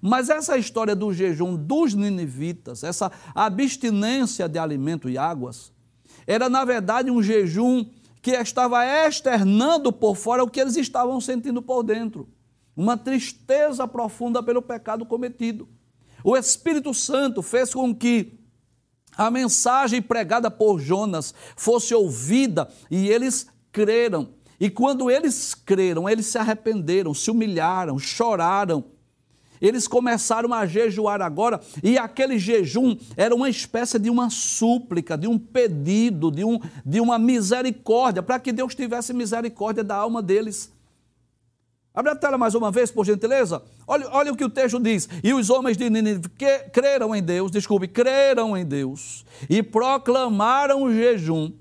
Mas 0.00 0.28
essa 0.28 0.56
história 0.56 0.94
do 0.94 1.12
jejum 1.12 1.56
dos 1.56 1.94
ninivitas, 1.94 2.84
essa 2.84 3.10
abstinência 3.34 4.48
de 4.48 4.58
alimento 4.58 5.08
e 5.08 5.18
águas, 5.18 5.72
era 6.26 6.48
na 6.48 6.64
verdade 6.64 7.10
um 7.10 7.22
jejum 7.22 7.84
que 8.20 8.30
estava 8.30 8.84
externando 8.86 9.92
por 9.92 10.16
fora 10.16 10.44
o 10.44 10.48
que 10.48 10.60
eles 10.60 10.76
estavam 10.76 11.20
sentindo 11.20 11.60
por 11.60 11.82
dentro. 11.82 12.28
Uma 12.76 12.96
tristeza 12.96 13.86
profunda 13.86 14.42
pelo 14.42 14.62
pecado 14.62 15.04
cometido. 15.04 15.68
O 16.24 16.36
Espírito 16.36 16.92
Santo 16.94 17.42
fez 17.42 17.72
com 17.72 17.94
que 17.94 18.38
a 19.16 19.30
mensagem 19.30 20.00
pregada 20.00 20.50
por 20.50 20.80
Jonas 20.80 21.34
fosse 21.56 21.94
ouvida 21.94 22.68
e 22.90 23.08
eles 23.08 23.46
creram. 23.70 24.30
E 24.58 24.70
quando 24.70 25.10
eles 25.10 25.54
creram, 25.54 26.08
eles 26.08 26.26
se 26.26 26.38
arrependeram, 26.38 27.12
se 27.12 27.30
humilharam, 27.30 27.98
choraram. 27.98 28.84
Eles 29.60 29.86
começaram 29.86 30.52
a 30.52 30.66
jejuar 30.66 31.22
agora, 31.22 31.60
e 31.84 31.96
aquele 31.96 32.36
jejum 32.36 32.96
era 33.16 33.32
uma 33.32 33.48
espécie 33.48 33.96
de 33.96 34.10
uma 34.10 34.28
súplica, 34.28 35.16
de 35.16 35.28
um 35.28 35.38
pedido, 35.38 36.32
de, 36.32 36.44
um, 36.44 36.58
de 36.84 37.00
uma 37.00 37.16
misericórdia, 37.16 38.24
para 38.24 38.40
que 38.40 38.50
Deus 38.50 38.74
tivesse 38.74 39.12
misericórdia 39.12 39.84
da 39.84 39.94
alma 39.94 40.20
deles. 40.20 40.72
Abre 41.94 42.10
a 42.10 42.16
tela 42.16 42.38
mais 42.38 42.54
uma 42.54 42.70
vez, 42.70 42.90
por 42.90 43.04
gentileza. 43.04 43.62
Olha, 43.86 44.08
olha 44.10 44.32
o 44.32 44.36
que 44.36 44.44
o 44.44 44.48
texto 44.48 44.80
diz. 44.80 45.08
E 45.22 45.34
os 45.34 45.50
homens 45.50 45.76
de 45.76 45.90
Nínive 45.90 46.28
creram 46.72 47.14
em 47.14 47.22
Deus, 47.22 47.50
desculpe, 47.50 47.86
creram 47.86 48.56
em 48.56 48.64
Deus 48.64 49.26
e 49.48 49.62
proclamaram 49.62 50.82
o 50.82 50.92
jejum. 50.92 51.52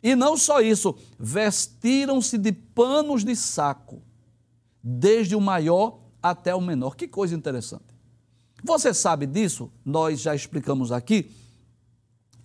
E 0.00 0.14
não 0.14 0.36
só 0.36 0.60
isso, 0.60 0.94
vestiram-se 1.18 2.38
de 2.38 2.52
panos 2.52 3.24
de 3.24 3.34
saco, 3.34 4.02
desde 4.82 5.34
o 5.34 5.40
maior 5.40 5.98
até 6.22 6.54
o 6.54 6.60
menor. 6.60 6.94
Que 6.94 7.08
coisa 7.08 7.34
interessante. 7.34 7.94
Você 8.62 8.94
sabe 8.94 9.26
disso? 9.26 9.72
Nós 9.84 10.20
já 10.20 10.34
explicamos 10.34 10.92
aqui 10.92 11.30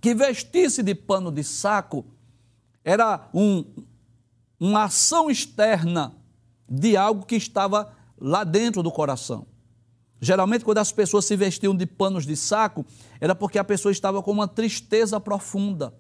que 0.02 0.16
vestir-se 0.16 0.82
de 0.82 0.96
pano 0.96 1.32
de 1.32 1.44
saco 1.44 2.06
era 2.84 3.30
um, 3.34 3.66
uma 4.60 4.86
ação 4.86 5.30
externa 5.30 6.16
de 6.70 6.96
algo 6.96 7.26
que 7.26 7.36
estava 7.36 7.92
lá 8.20 8.44
dentro 8.44 8.84
do 8.84 8.92
coração. 8.92 9.48
Geralmente, 10.22 10.66
quando 10.66 10.80
as 10.80 10.92
pessoas 10.92 11.26
se 11.26 11.36
vestiam 11.36 11.76
de 11.76 11.86
panos 11.86 12.26
de 12.26 12.36
saco, 12.36 12.86
era 13.22 13.34
porque 13.34 13.58
a 13.58 13.64
pessoa 13.64 13.92
estava 13.92 14.22
com 14.22 14.32
uma 14.32 14.48
tristeza 14.48 15.20
profunda, 15.20 15.94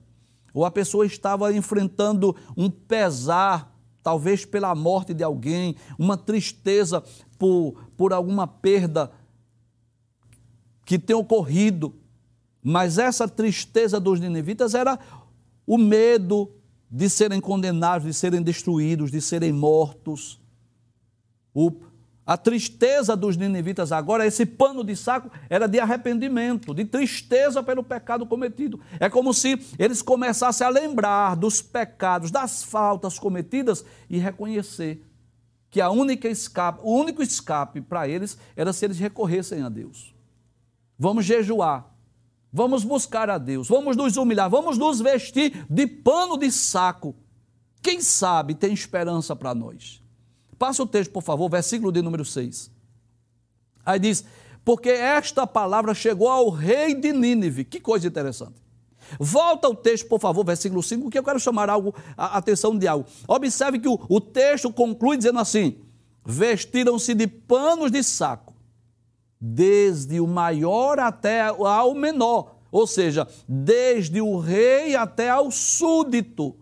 ou 0.54 0.66
a 0.66 0.72
pessoa 0.72 1.06
estava 1.06 1.54
enfrentando 1.54 2.36
um 2.58 2.70
pesar, 2.70 3.74
talvez 4.04 4.46
pela 4.46 4.76
morte 4.76 5.14
de 5.14 5.24
alguém, 5.24 5.76
uma 5.98 6.18
tristeza 6.18 7.04
por, 7.38 7.76
por 7.96 8.12
alguma 8.12 8.46
perda 8.46 9.12
que 10.86 11.00
tem 11.00 11.16
ocorrido. 11.16 11.96
Mas 12.62 12.98
essa 12.98 13.28
tristeza 13.28 14.00
dos 14.00 14.20
ninivitas 14.20 14.76
era 14.76 15.00
o 15.66 15.78
medo 15.78 16.52
de 16.92 17.10
serem 17.10 17.40
condenados, 17.40 18.08
de 18.08 18.14
serem 18.14 18.42
destruídos, 18.42 19.12
de 19.12 19.22
serem 19.22 19.54
mortos. 19.54 20.39
A 22.30 22.38
tristeza 22.38 23.16
dos 23.16 23.36
ninivitas 23.36 23.92
agora, 23.92 24.24
esse 24.24 24.46
pano 24.46 24.84
de 24.84 24.96
saco, 24.96 25.32
era 25.50 25.68
de 25.68 25.80
arrependimento, 25.80 26.76
de 26.76 26.86
tristeza 26.86 27.64
pelo 27.64 27.84
pecado 27.84 28.24
cometido. 28.24 28.80
É 29.00 29.10
como 29.10 29.34
se 29.34 29.60
eles 29.80 30.04
começassem 30.04 30.68
a 30.68 30.70
lembrar 30.70 31.36
dos 31.36 31.60
pecados, 31.60 32.30
das 32.30 32.64
faltas 32.64 33.18
cometidas 33.18 33.84
e 34.08 34.20
reconhecer 34.20 35.04
que 35.72 35.82
a 35.82 35.90
única 35.90 36.28
escape, 36.28 36.82
o 36.84 36.94
único 37.00 37.24
escape 37.24 37.82
para 37.82 38.08
eles 38.08 38.38
era 38.56 38.74
se 38.74 38.86
eles 38.86 39.00
recorressem 39.00 39.64
a 39.64 39.70
Deus. 39.70 40.14
Vamos 41.00 41.26
jejuar, 41.26 41.92
vamos 42.54 42.84
buscar 42.84 43.30
a 43.32 43.40
Deus, 43.40 43.68
vamos 43.68 43.96
nos 43.98 44.18
humilhar, 44.18 44.52
vamos 44.52 44.78
nos 44.78 45.02
vestir 45.02 45.66
de 45.68 45.88
pano 45.88 46.38
de 46.38 46.52
saco. 46.52 47.16
Quem 47.82 48.02
sabe 48.02 48.54
tem 48.54 48.72
esperança 48.72 49.36
para 49.36 49.56
nós. 49.56 50.04
Passa 50.60 50.84
o 50.84 50.86
texto, 50.86 51.12
por 51.12 51.24
favor, 51.24 51.50
versículo 51.50 51.90
de 51.90 52.02
número 52.02 52.26
6. 52.26 52.70
Aí 53.86 53.98
diz: 53.98 54.26
Porque 54.66 54.90
esta 54.90 55.48
palavra 55.48 55.94
chegou 55.94 56.28
ao 56.28 56.50
rei 56.50 56.94
de 56.94 57.14
Nínive. 57.14 57.64
Que 57.64 57.80
coisa 57.80 58.08
interessante. 58.08 58.62
Volta 59.18 59.70
o 59.70 59.74
texto, 59.74 60.08
por 60.08 60.20
favor, 60.20 60.46
versículo 60.46 60.84
5, 60.84 61.10
que 61.10 61.18
eu 61.18 61.24
quero 61.24 61.40
chamar 61.40 61.70
algo, 61.70 61.96
a 62.16 62.38
atenção 62.38 62.78
de 62.78 62.88
algo. 62.88 63.08
Observe 63.28 63.80
que 63.80 63.88
o, 63.88 64.00
o 64.08 64.20
texto 64.20 64.72
conclui 64.72 65.16
dizendo 65.16 65.40
assim: 65.40 65.78
Vestiram-se 66.26 67.16
de 67.16 67.26
panos 67.26 67.90
de 67.90 68.04
saco, 68.04 68.54
desde 69.40 70.20
o 70.20 70.28
maior 70.28 71.00
até 71.00 71.42
ao 71.42 71.96
menor, 71.96 72.58
ou 72.70 72.86
seja, 72.86 73.26
desde 73.48 74.20
o 74.20 74.38
rei 74.38 74.94
até 74.94 75.30
ao 75.30 75.50
súdito 75.50 76.56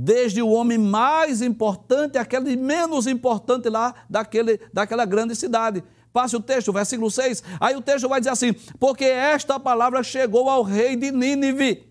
desde 0.00 0.40
o 0.40 0.48
homem 0.50 0.78
mais 0.78 1.42
importante 1.42 2.16
aquele 2.18 2.54
menos 2.54 3.08
importante 3.08 3.68
lá 3.68 3.92
daquele, 4.08 4.60
daquela 4.72 5.04
grande 5.04 5.34
cidade. 5.34 5.82
Passe 6.12 6.36
o 6.36 6.40
texto, 6.40 6.72
versículo 6.72 7.10
6. 7.10 7.42
Aí 7.58 7.74
o 7.74 7.82
texto 7.82 8.08
vai 8.08 8.20
dizer 8.20 8.30
assim: 8.30 8.52
Porque 8.78 9.04
esta 9.04 9.58
palavra 9.58 10.04
chegou 10.04 10.48
ao 10.48 10.62
rei 10.62 10.94
de 10.94 11.10
Nínive 11.10 11.84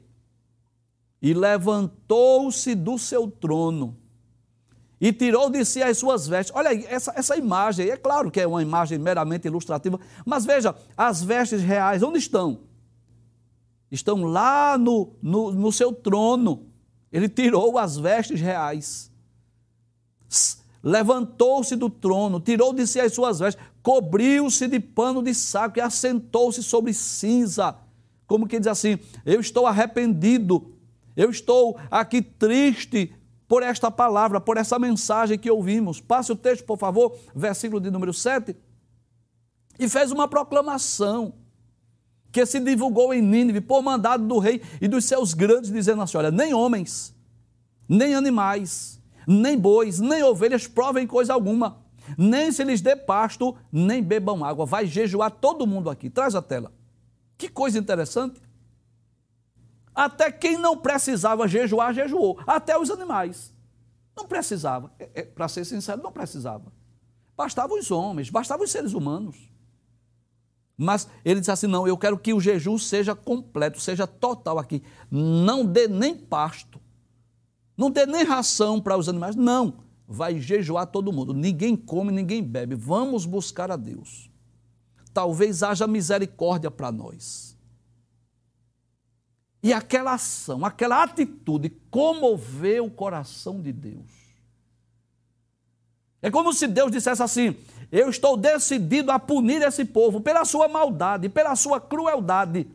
e 1.21 1.33
levantou-se 1.33 2.73
do 2.75 2.97
seu 2.97 3.29
trono 3.29 3.97
e 5.01 5.11
tirou 5.11 5.49
de 5.49 5.65
si 5.65 5.83
as 5.83 5.97
suas 5.97 6.29
vestes. 6.29 6.55
Olha 6.55 6.69
aí, 6.69 6.85
essa, 6.87 7.11
essa 7.13 7.35
imagem, 7.35 7.89
é 7.89 7.97
claro 7.97 8.31
que 8.31 8.39
é 8.39 8.47
uma 8.47 8.61
imagem 8.61 8.97
meramente 8.97 9.47
ilustrativa, 9.47 9.99
mas 10.25 10.45
veja, 10.45 10.73
as 10.95 11.21
vestes 11.21 11.61
reais, 11.61 12.01
onde 12.01 12.19
estão? 12.19 12.61
Estão 13.91 14.23
lá 14.23 14.77
no, 14.77 15.13
no, 15.21 15.51
no 15.51 15.71
seu 15.73 15.91
trono. 15.91 16.66
Ele 17.11 17.29
tirou 17.29 17.77
as 17.77 17.97
vestes 17.97 18.41
reais, 18.41 19.11
levantou-se 20.83 21.75
do 21.75 21.89
trono, 21.89 22.39
tirou 22.39 22.73
de 22.73 22.85
si 22.85 22.99
as 22.99 23.13
suas 23.13 23.39
vestes, 23.39 23.63
cobriu-se 23.81 24.67
de 24.67 24.79
pano 24.79 25.23
de 25.23 25.33
saco 25.33 25.79
e 25.79 25.81
assentou-se 25.81 26.61
sobre 26.61 26.93
cinza. 26.93 27.75
Como 28.25 28.47
que 28.47 28.59
diz 28.59 28.67
assim: 28.67 28.99
Eu 29.25 29.39
estou 29.39 29.65
arrependido, 29.65 30.73
eu 31.15 31.29
estou 31.29 31.79
aqui 31.89 32.21
triste 32.21 33.13
por 33.47 33.63
esta 33.63 33.89
palavra, 33.89 34.41
por 34.41 34.57
essa 34.57 34.77
mensagem 34.77 35.39
que 35.39 35.49
ouvimos. 35.49 36.01
Passe 36.01 36.31
o 36.31 36.35
texto, 36.35 36.65
por 36.65 36.77
favor, 36.77 37.17
versículo 37.33 37.79
de 37.79 37.89
número 37.89 38.13
7. 38.13 38.55
E 39.79 39.87
fez 39.87 40.11
uma 40.11 40.27
proclamação 40.27 41.33
que 42.31 42.45
se 42.45 42.59
divulgou 42.59 43.13
em 43.13 43.21
Nínive 43.21 43.61
por 43.61 43.81
mandado 43.81 44.25
do 44.25 44.39
rei 44.39 44.61
e 44.81 44.87
dos 44.87 45.05
seus 45.05 45.33
grandes, 45.33 45.71
dizendo 45.71 46.01
assim: 46.01 46.17
olha, 46.17 46.31
nem 46.31 46.53
homens, 46.53 47.15
nem 47.87 48.15
animais, 48.15 49.01
nem 49.27 49.57
bois, 49.57 49.99
nem 49.99 50.23
ovelhas 50.23 50.67
provem 50.67 51.07
coisa 51.07 51.33
alguma, 51.33 51.77
nem 52.17 52.51
se 52.51 52.63
lhes 52.63 52.81
dê 52.81 52.95
pasto, 52.95 53.55
nem 53.71 54.03
bebam 54.03 54.45
água. 54.45 54.65
Vai 54.65 54.85
jejuar 54.85 55.31
todo 55.31 55.67
mundo 55.67 55.89
aqui. 55.89 56.09
Traz 56.09 56.35
a 56.35 56.41
tela. 56.41 56.71
Que 57.37 57.49
coisa 57.49 57.77
interessante. 57.77 58.41
Até 59.93 60.31
quem 60.31 60.57
não 60.57 60.77
precisava 60.77 61.47
jejuar, 61.47 61.93
jejuou. 61.93 62.39
Até 62.45 62.77
os 62.77 62.91
animais. 62.91 63.53
Não 64.15 64.27
precisava. 64.27 64.91
É, 64.99 65.09
é, 65.15 65.23
Para 65.23 65.47
ser 65.47 65.65
sincero, 65.65 66.01
não 66.01 66.11
precisava. 66.11 66.71
Bastavam 67.35 67.77
os 67.77 67.91
homens, 67.91 68.29
bastavam 68.29 68.63
os 68.63 68.71
seres 68.71 68.93
humanos. 68.93 69.37
Mas 70.77 71.07
ele 71.25 71.39
disse 71.39 71.51
assim: 71.51 71.67
não, 71.67 71.87
eu 71.87 71.97
quero 71.97 72.19
que 72.19 72.33
o 72.33 72.39
jejum 72.39 72.77
seja 72.77 73.15
completo, 73.15 73.79
seja 73.79 74.05
total 74.05 74.59
aqui. 74.59 74.83
Não 75.09 75.65
dê 75.65 75.87
nem 75.87 76.15
pasto, 76.15 76.79
não 77.75 77.89
dê 77.89 78.05
nem 78.05 78.23
ração 78.23 78.79
para 78.79 78.97
os 78.97 79.09
animais. 79.09 79.35
Não, 79.35 79.79
vai 80.07 80.39
jejuar 80.39 80.85
todo 80.87 81.11
mundo. 81.11 81.33
Ninguém 81.33 81.75
come, 81.75 82.11
ninguém 82.11 82.43
bebe. 82.43 82.75
Vamos 82.75 83.25
buscar 83.25 83.71
a 83.71 83.75
Deus. 83.75 84.29
Talvez 85.13 85.63
haja 85.63 85.87
misericórdia 85.87 86.69
para 86.69 86.91
nós. 86.91 87.57
E 89.63 89.73
aquela 89.73 90.13
ação, 90.13 90.63
aquela 90.63 91.01
atitude 91.01 91.71
comoveu 91.89 92.85
o 92.85 92.91
coração 92.91 93.59
de 93.59 93.73
Deus. 93.73 94.11
É 96.21 96.29
como 96.29 96.53
se 96.53 96.67
Deus 96.67 96.91
dissesse 96.91 97.23
assim: 97.23 97.55
Eu 97.91 98.09
estou 98.09 98.35
decidido 98.35 99.11
a 99.11 99.19
punir 99.19 99.61
esse 99.61 99.85
povo 99.85 100.19
pela 100.19 100.43
sua 100.43 100.67
maldade, 100.67 101.29
pela 101.29 101.55
sua 101.55 101.79
crueldade. 101.79 102.67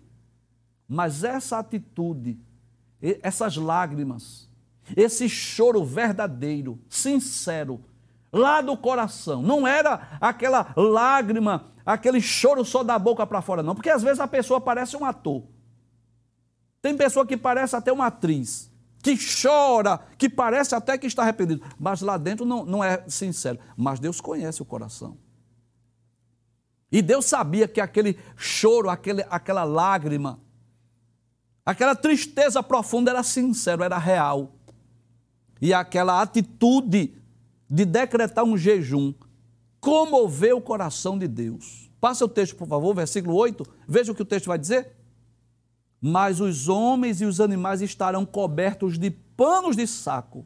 Mas 0.88 1.22
essa 1.22 1.58
atitude, 1.58 2.38
essas 3.22 3.56
lágrimas, 3.56 4.48
esse 4.96 5.28
choro 5.28 5.84
verdadeiro, 5.84 6.78
sincero, 6.88 7.80
lá 8.32 8.60
do 8.60 8.76
coração, 8.76 9.42
não 9.42 9.66
era 9.66 10.16
aquela 10.20 10.72
lágrima, 10.76 11.66
aquele 11.84 12.20
choro 12.20 12.64
só 12.64 12.82
da 12.82 12.98
boca 12.98 13.26
para 13.26 13.42
fora, 13.42 13.62
não, 13.62 13.74
porque 13.74 13.90
às 13.90 14.02
vezes 14.02 14.20
a 14.20 14.26
pessoa 14.26 14.60
parece 14.60 14.96
um 14.96 15.04
ator. 15.04 15.42
Tem 16.80 16.96
pessoa 16.96 17.26
que 17.26 17.36
parece 17.36 17.76
até 17.76 17.92
uma 17.92 18.06
atriz, 18.06 18.71
que 19.02 19.18
chora, 19.18 19.98
que 20.16 20.30
parece 20.30 20.76
até 20.76 20.96
que 20.96 21.08
está 21.08 21.22
arrependido, 21.22 21.62
mas 21.78 22.00
lá 22.00 22.16
dentro 22.16 22.46
não, 22.46 22.64
não 22.64 22.84
é 22.84 23.04
sincero. 23.08 23.58
Mas 23.76 23.98
Deus 23.98 24.20
conhece 24.20 24.62
o 24.62 24.64
coração. 24.64 25.18
E 26.90 27.02
Deus 27.02 27.24
sabia 27.24 27.66
que 27.66 27.80
aquele 27.80 28.16
choro, 28.36 28.88
aquele, 28.88 29.24
aquela 29.28 29.64
lágrima, 29.64 30.38
aquela 31.66 31.96
tristeza 31.96 32.62
profunda 32.62 33.10
era 33.10 33.24
sincero, 33.24 33.82
era 33.82 33.98
real. 33.98 34.52
E 35.60 35.74
aquela 35.74 36.22
atitude 36.22 37.14
de 37.68 37.84
decretar 37.84 38.44
um 38.44 38.56
jejum 38.56 39.12
comoveu 39.80 40.58
o 40.58 40.62
coração 40.62 41.18
de 41.18 41.26
Deus. 41.26 41.90
Passa 42.00 42.24
o 42.24 42.28
texto, 42.28 42.54
por 42.54 42.68
favor, 42.68 42.94
versículo 42.94 43.34
8. 43.34 43.64
Veja 43.88 44.12
o 44.12 44.14
que 44.14 44.22
o 44.22 44.26
texto 44.26 44.46
vai 44.46 44.58
dizer 44.58 45.01
mas 46.04 46.40
os 46.40 46.68
homens 46.68 47.20
e 47.20 47.24
os 47.24 47.40
animais 47.40 47.80
estarão 47.80 48.26
cobertos 48.26 48.98
de 48.98 49.08
panos 49.08 49.76
de 49.76 49.86
saco 49.86 50.44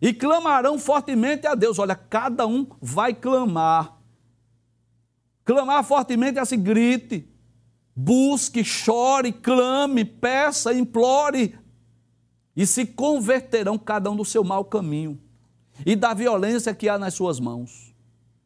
e 0.00 0.14
clamarão 0.14 0.78
fortemente 0.78 1.46
a 1.46 1.54
Deus. 1.54 1.78
Olha, 1.78 1.94
cada 1.94 2.46
um 2.46 2.66
vai 2.80 3.12
clamar. 3.12 3.98
Clamar 5.44 5.84
fortemente 5.84 6.38
é 6.38 6.40
assim, 6.40 6.58
grite, 6.58 7.28
busque, 7.94 8.64
chore, 8.64 9.30
clame, 9.30 10.06
peça, 10.06 10.72
implore, 10.72 11.58
e 12.56 12.66
se 12.66 12.86
converterão 12.86 13.76
cada 13.76 14.10
um 14.10 14.16
do 14.16 14.24
seu 14.24 14.42
mau 14.42 14.64
caminho 14.64 15.20
e 15.84 15.94
da 15.94 16.14
violência 16.14 16.74
que 16.74 16.88
há 16.88 16.98
nas 16.98 17.12
suas 17.12 17.38
mãos. 17.38 17.94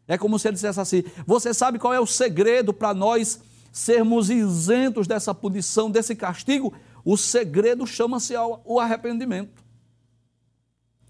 É 0.09 0.19
como 0.19 0.39
se 0.41 0.49
ele 0.49 0.55
dissesse 0.55 0.81
assim: 0.81 1.05
Você 1.25 1.55
sabe 1.55 1.79
qual 1.79 1.95
é 1.95 2.01
o 2.01 2.07
segredo 2.07 2.75
para 2.75 2.93
nós 2.93 3.41
sermos 3.75 4.31
isentos 4.31 5.09
dessa 5.09 5.35
punição, 5.35 5.91
desse 5.91 6.15
castigo, 6.15 6.73
o 7.05 7.17
segredo 7.17 7.85
chama-se 7.85 8.33
o 8.65 8.79
arrependimento. 8.79 9.65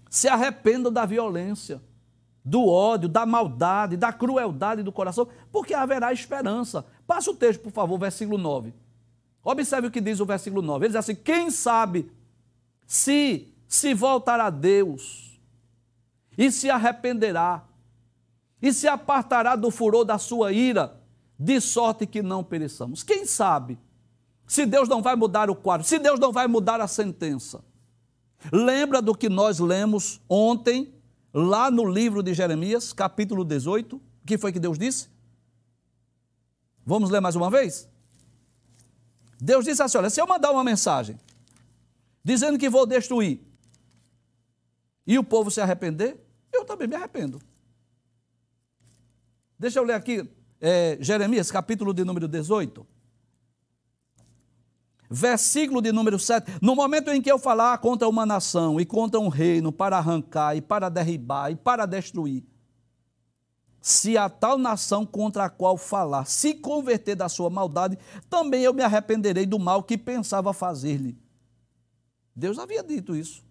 Se 0.09 0.27
arrependa 0.27 0.89
da 0.89 1.05
violência, 1.05 1.79
do 2.43 2.67
ódio, 2.67 3.07
da 3.07 3.23
maldade, 3.23 3.95
da 3.95 4.11
crueldade 4.11 4.81
do 4.81 4.91
coração, 4.91 5.27
porque 5.51 5.75
haverá 5.75 6.11
esperança. 6.11 6.83
Passa 7.05 7.29
o 7.29 7.35
texto, 7.35 7.61
por 7.61 7.71
favor, 7.71 7.99
versículo 7.99 8.35
9. 8.35 8.73
Observe 9.43 9.87
o 9.87 9.91
que 9.91 10.01
diz 10.01 10.19
o 10.19 10.25
versículo 10.25 10.63
9. 10.63 10.85
Ele 10.85 10.89
diz 10.89 10.95
assim: 10.95 11.13
Quem 11.13 11.51
sabe 11.51 12.11
se 12.87 13.53
se 13.67 13.93
voltará 13.93 14.45
a 14.45 14.49
Deus 14.49 15.39
e 16.35 16.51
se 16.51 16.67
arrependerá 16.67 17.63
e 18.59 18.73
se 18.73 18.87
apartará 18.87 19.55
do 19.55 19.69
furor 19.69 20.03
da 20.03 20.17
sua 20.17 20.51
ira 20.51 21.04
de 21.37 21.59
sorte 21.59 22.05
que 22.05 22.21
não 22.21 22.43
pereçamos. 22.43 23.03
Quem 23.03 23.25
sabe 23.25 23.77
se 24.47 24.65
Deus 24.65 24.87
não 24.87 25.01
vai 25.01 25.15
mudar 25.15 25.49
o 25.49 25.55
quadro, 25.55 25.85
se 25.85 25.99
Deus 25.99 26.19
não 26.19 26.31
vai 26.31 26.47
mudar 26.47 26.79
a 26.79 26.87
sentença. 26.87 27.63
Lembra 28.51 29.01
do 29.01 29.15
que 29.15 29.27
nós 29.27 29.59
lemos 29.59 30.21
ontem, 30.29 30.93
lá 31.33 31.71
no 31.71 31.83
livro 31.83 32.21
de 32.21 32.33
Jeremias, 32.33 32.93
capítulo 32.93 33.43
18? 33.43 33.95
O 33.95 34.01
que 34.25 34.37
foi 34.37 34.51
que 34.51 34.59
Deus 34.59 34.77
disse? 34.77 35.09
Vamos 36.85 37.09
ler 37.09 37.19
mais 37.19 37.35
uma 37.35 37.49
vez? 37.49 37.89
Deus 39.41 39.65
disse 39.65 39.81
assim: 39.81 39.97
olha, 39.97 40.09
se 40.09 40.21
eu 40.21 40.27
mandar 40.27 40.51
uma 40.51 40.63
mensagem 40.63 41.19
dizendo 42.23 42.57
que 42.57 42.69
vou 42.69 42.85
destruir 42.85 43.41
e 45.05 45.17
o 45.17 45.23
povo 45.23 45.51
se 45.51 45.61
arrepender, 45.61 46.23
eu 46.51 46.63
também 46.65 46.87
me 46.87 46.95
arrependo. 46.95 47.41
Deixa 49.57 49.79
eu 49.79 49.83
ler 49.83 49.93
aqui 49.93 50.27
é, 50.59 50.97
Jeremias, 50.99 51.51
capítulo 51.51 51.93
de 51.93 52.03
número 52.03 52.27
18. 52.27 52.85
Versículo 55.09 55.81
de 55.81 55.91
número 55.91 56.17
7. 56.17 56.59
No 56.61 56.75
momento 56.75 57.11
em 57.11 57.21
que 57.21 57.31
eu 57.31 57.37
falar 57.37 57.77
contra 57.77 58.07
uma 58.07 58.25
nação 58.25 58.79
e 58.79 58.85
contra 58.85 59.19
um 59.19 59.27
reino 59.27 59.71
para 59.71 59.97
arrancar 59.97 60.55
e 60.55 60.61
para 60.61 60.89
derribar 60.89 61.51
e 61.51 61.55
para 61.55 61.85
destruir, 61.85 62.43
se 63.81 64.17
a 64.17 64.27
tal 64.27 64.57
nação 64.57 65.05
contra 65.05 65.45
a 65.45 65.49
qual 65.49 65.77
falar 65.77 66.25
se 66.25 66.55
converter 66.55 67.15
da 67.15 67.29
sua 67.29 67.51
maldade, 67.51 67.99
também 68.27 68.63
eu 68.63 68.73
me 68.73 68.81
arrependerei 68.81 69.45
do 69.45 69.59
mal 69.59 69.83
que 69.83 69.95
pensava 69.95 70.51
fazer-lhe. 70.53 71.15
Deus 72.35 72.57
havia 72.57 72.83
dito 72.83 73.15
isso. 73.15 73.45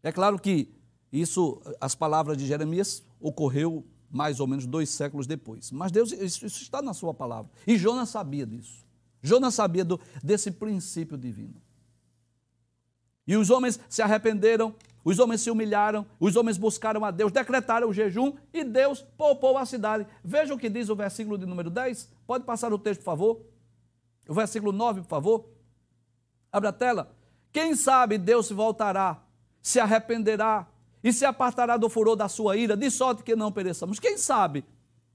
É 0.00 0.12
claro 0.12 0.38
que 0.38 0.72
isso, 1.12 1.60
as 1.80 1.94
palavras 1.94 2.38
de 2.38 2.46
Jeremias 2.46 3.04
ocorreu 3.20 3.84
mais 4.10 4.40
ou 4.40 4.46
menos 4.46 4.66
dois 4.66 4.88
séculos 4.90 5.26
depois. 5.26 5.70
Mas 5.70 5.92
Deus, 5.92 6.12
isso, 6.12 6.46
isso 6.46 6.62
está 6.62 6.80
na 6.80 6.94
sua 6.94 7.12
palavra. 7.12 7.50
E 7.66 7.76
Jonas 7.76 8.08
sabia 8.08 8.46
disso. 8.46 8.84
Jonas 9.22 9.54
sabia 9.54 9.84
do, 9.84 10.00
desse 10.22 10.50
princípio 10.50 11.16
divino. 11.16 11.60
E 13.26 13.36
os 13.36 13.50
homens 13.50 13.80
se 13.88 14.02
arrependeram, 14.02 14.74
os 15.04 15.18
homens 15.18 15.40
se 15.40 15.50
humilharam, 15.50 16.06
os 16.18 16.36
homens 16.36 16.56
buscaram 16.56 17.04
a 17.04 17.10
Deus, 17.10 17.32
decretaram 17.32 17.88
o 17.88 17.92
jejum 17.92 18.34
e 18.52 18.62
Deus 18.62 19.02
poupou 19.16 19.58
a 19.58 19.66
cidade. 19.66 20.06
Veja 20.24 20.54
o 20.54 20.58
que 20.58 20.68
diz 20.68 20.88
o 20.88 20.96
versículo 20.96 21.36
de 21.36 21.46
número 21.46 21.70
10. 21.70 22.08
Pode 22.26 22.44
passar 22.44 22.72
o 22.72 22.78
texto, 22.78 23.00
por 23.00 23.06
favor? 23.06 23.40
O 24.28 24.34
versículo 24.34 24.72
9, 24.72 25.02
por 25.02 25.08
favor. 25.08 25.48
Abre 26.52 26.68
a 26.68 26.72
tela. 26.72 27.12
Quem 27.52 27.74
sabe 27.74 28.18
Deus 28.18 28.46
se 28.46 28.54
voltará, 28.54 29.22
se 29.60 29.80
arrependerá 29.80 30.68
e 31.02 31.12
se 31.12 31.24
apartará 31.24 31.76
do 31.76 31.88
furor 31.88 32.16
da 32.16 32.28
sua 32.28 32.56
ira, 32.56 32.76
de 32.76 32.90
sorte 32.90 33.22
que 33.22 33.36
não 33.36 33.52
pereçamos. 33.52 33.98
Quem 33.98 34.16
sabe? 34.16 34.64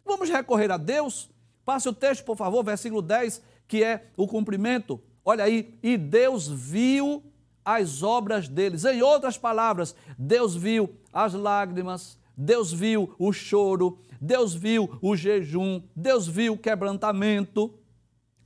Vamos 0.05 0.29
recorrer 0.29 0.71
a 0.71 0.77
Deus? 0.77 1.29
Passe 1.65 1.87
o 1.87 1.93
texto, 1.93 2.23
por 2.23 2.35
favor, 2.35 2.63
versículo 2.63 3.01
10, 3.01 3.41
que 3.67 3.83
é 3.83 4.07
o 4.17 4.27
cumprimento. 4.27 5.01
Olha 5.23 5.43
aí, 5.43 5.77
e 5.83 5.97
Deus 5.97 6.47
viu 6.47 7.23
as 7.63 8.01
obras 8.03 8.47
deles. 8.47 8.85
Em 8.85 9.01
outras 9.01 9.37
palavras, 9.37 9.95
Deus 10.17 10.55
viu 10.55 10.89
as 11.13 11.33
lágrimas, 11.33 12.17
Deus 12.35 12.73
viu 12.73 13.13
o 13.19 13.31
choro, 13.31 13.99
Deus 14.19 14.53
viu 14.53 14.97
o 15.01 15.15
jejum, 15.15 15.81
Deus 15.95 16.27
viu 16.27 16.53
o 16.53 16.57
quebrantamento, 16.57 17.73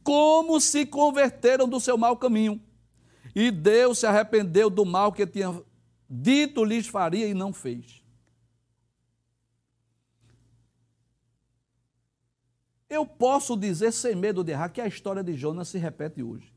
como 0.03 0.59
se 0.59 0.85
converteram 0.85 1.67
do 1.67 1.79
seu 1.79 1.97
mau 1.97 2.17
caminho. 2.17 2.61
E 3.33 3.51
Deus 3.51 3.99
se 3.99 4.05
arrependeu 4.05 4.69
do 4.69 4.85
mal 4.85 5.11
que 5.11 5.25
tinha 5.25 5.53
dito 6.09 6.63
lhes 6.63 6.87
faria 6.87 7.27
e 7.27 7.33
não 7.33 7.53
fez. 7.53 8.03
Eu 12.89 13.05
posso 13.05 13.57
dizer 13.57 13.91
sem 13.91 14.15
medo 14.15 14.43
de 14.43 14.51
errar 14.51 14.69
que 14.69 14.79
a 14.79 14.87
história 14.87 15.23
de 15.23 15.33
Jonas 15.33 15.67
se 15.67 15.77
repete 15.77 16.21
hoje. 16.21 16.53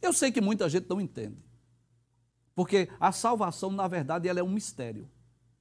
Eu 0.00 0.12
sei 0.12 0.30
que 0.30 0.40
muita 0.40 0.68
gente 0.68 0.88
não 0.88 1.00
entende. 1.00 1.42
Porque 2.54 2.88
a 3.00 3.10
salvação, 3.10 3.70
na 3.70 3.88
verdade, 3.88 4.28
ela 4.28 4.38
é 4.38 4.42
um 4.42 4.50
mistério. 4.50 5.10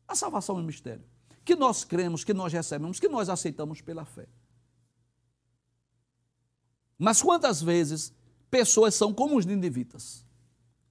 A 0.08 0.16
salvação 0.16 0.58
é 0.58 0.62
um 0.62 0.66
mistério. 0.66 1.04
Que 1.44 1.56
nós 1.56 1.84
cremos, 1.84 2.24
que 2.24 2.34
nós 2.34 2.54
recebemos, 2.54 3.00
que 3.00 3.08
nós 3.08 3.30
aceitamos 3.30 3.82
pela 3.82 4.06
fé. 4.06 4.28
Mas 6.98 7.22
quantas 7.22 7.62
vezes 7.62 8.14
pessoas 8.50 8.94
são 8.94 9.14
como 9.14 9.38
os 9.38 9.46
nindivitas? 9.46 10.23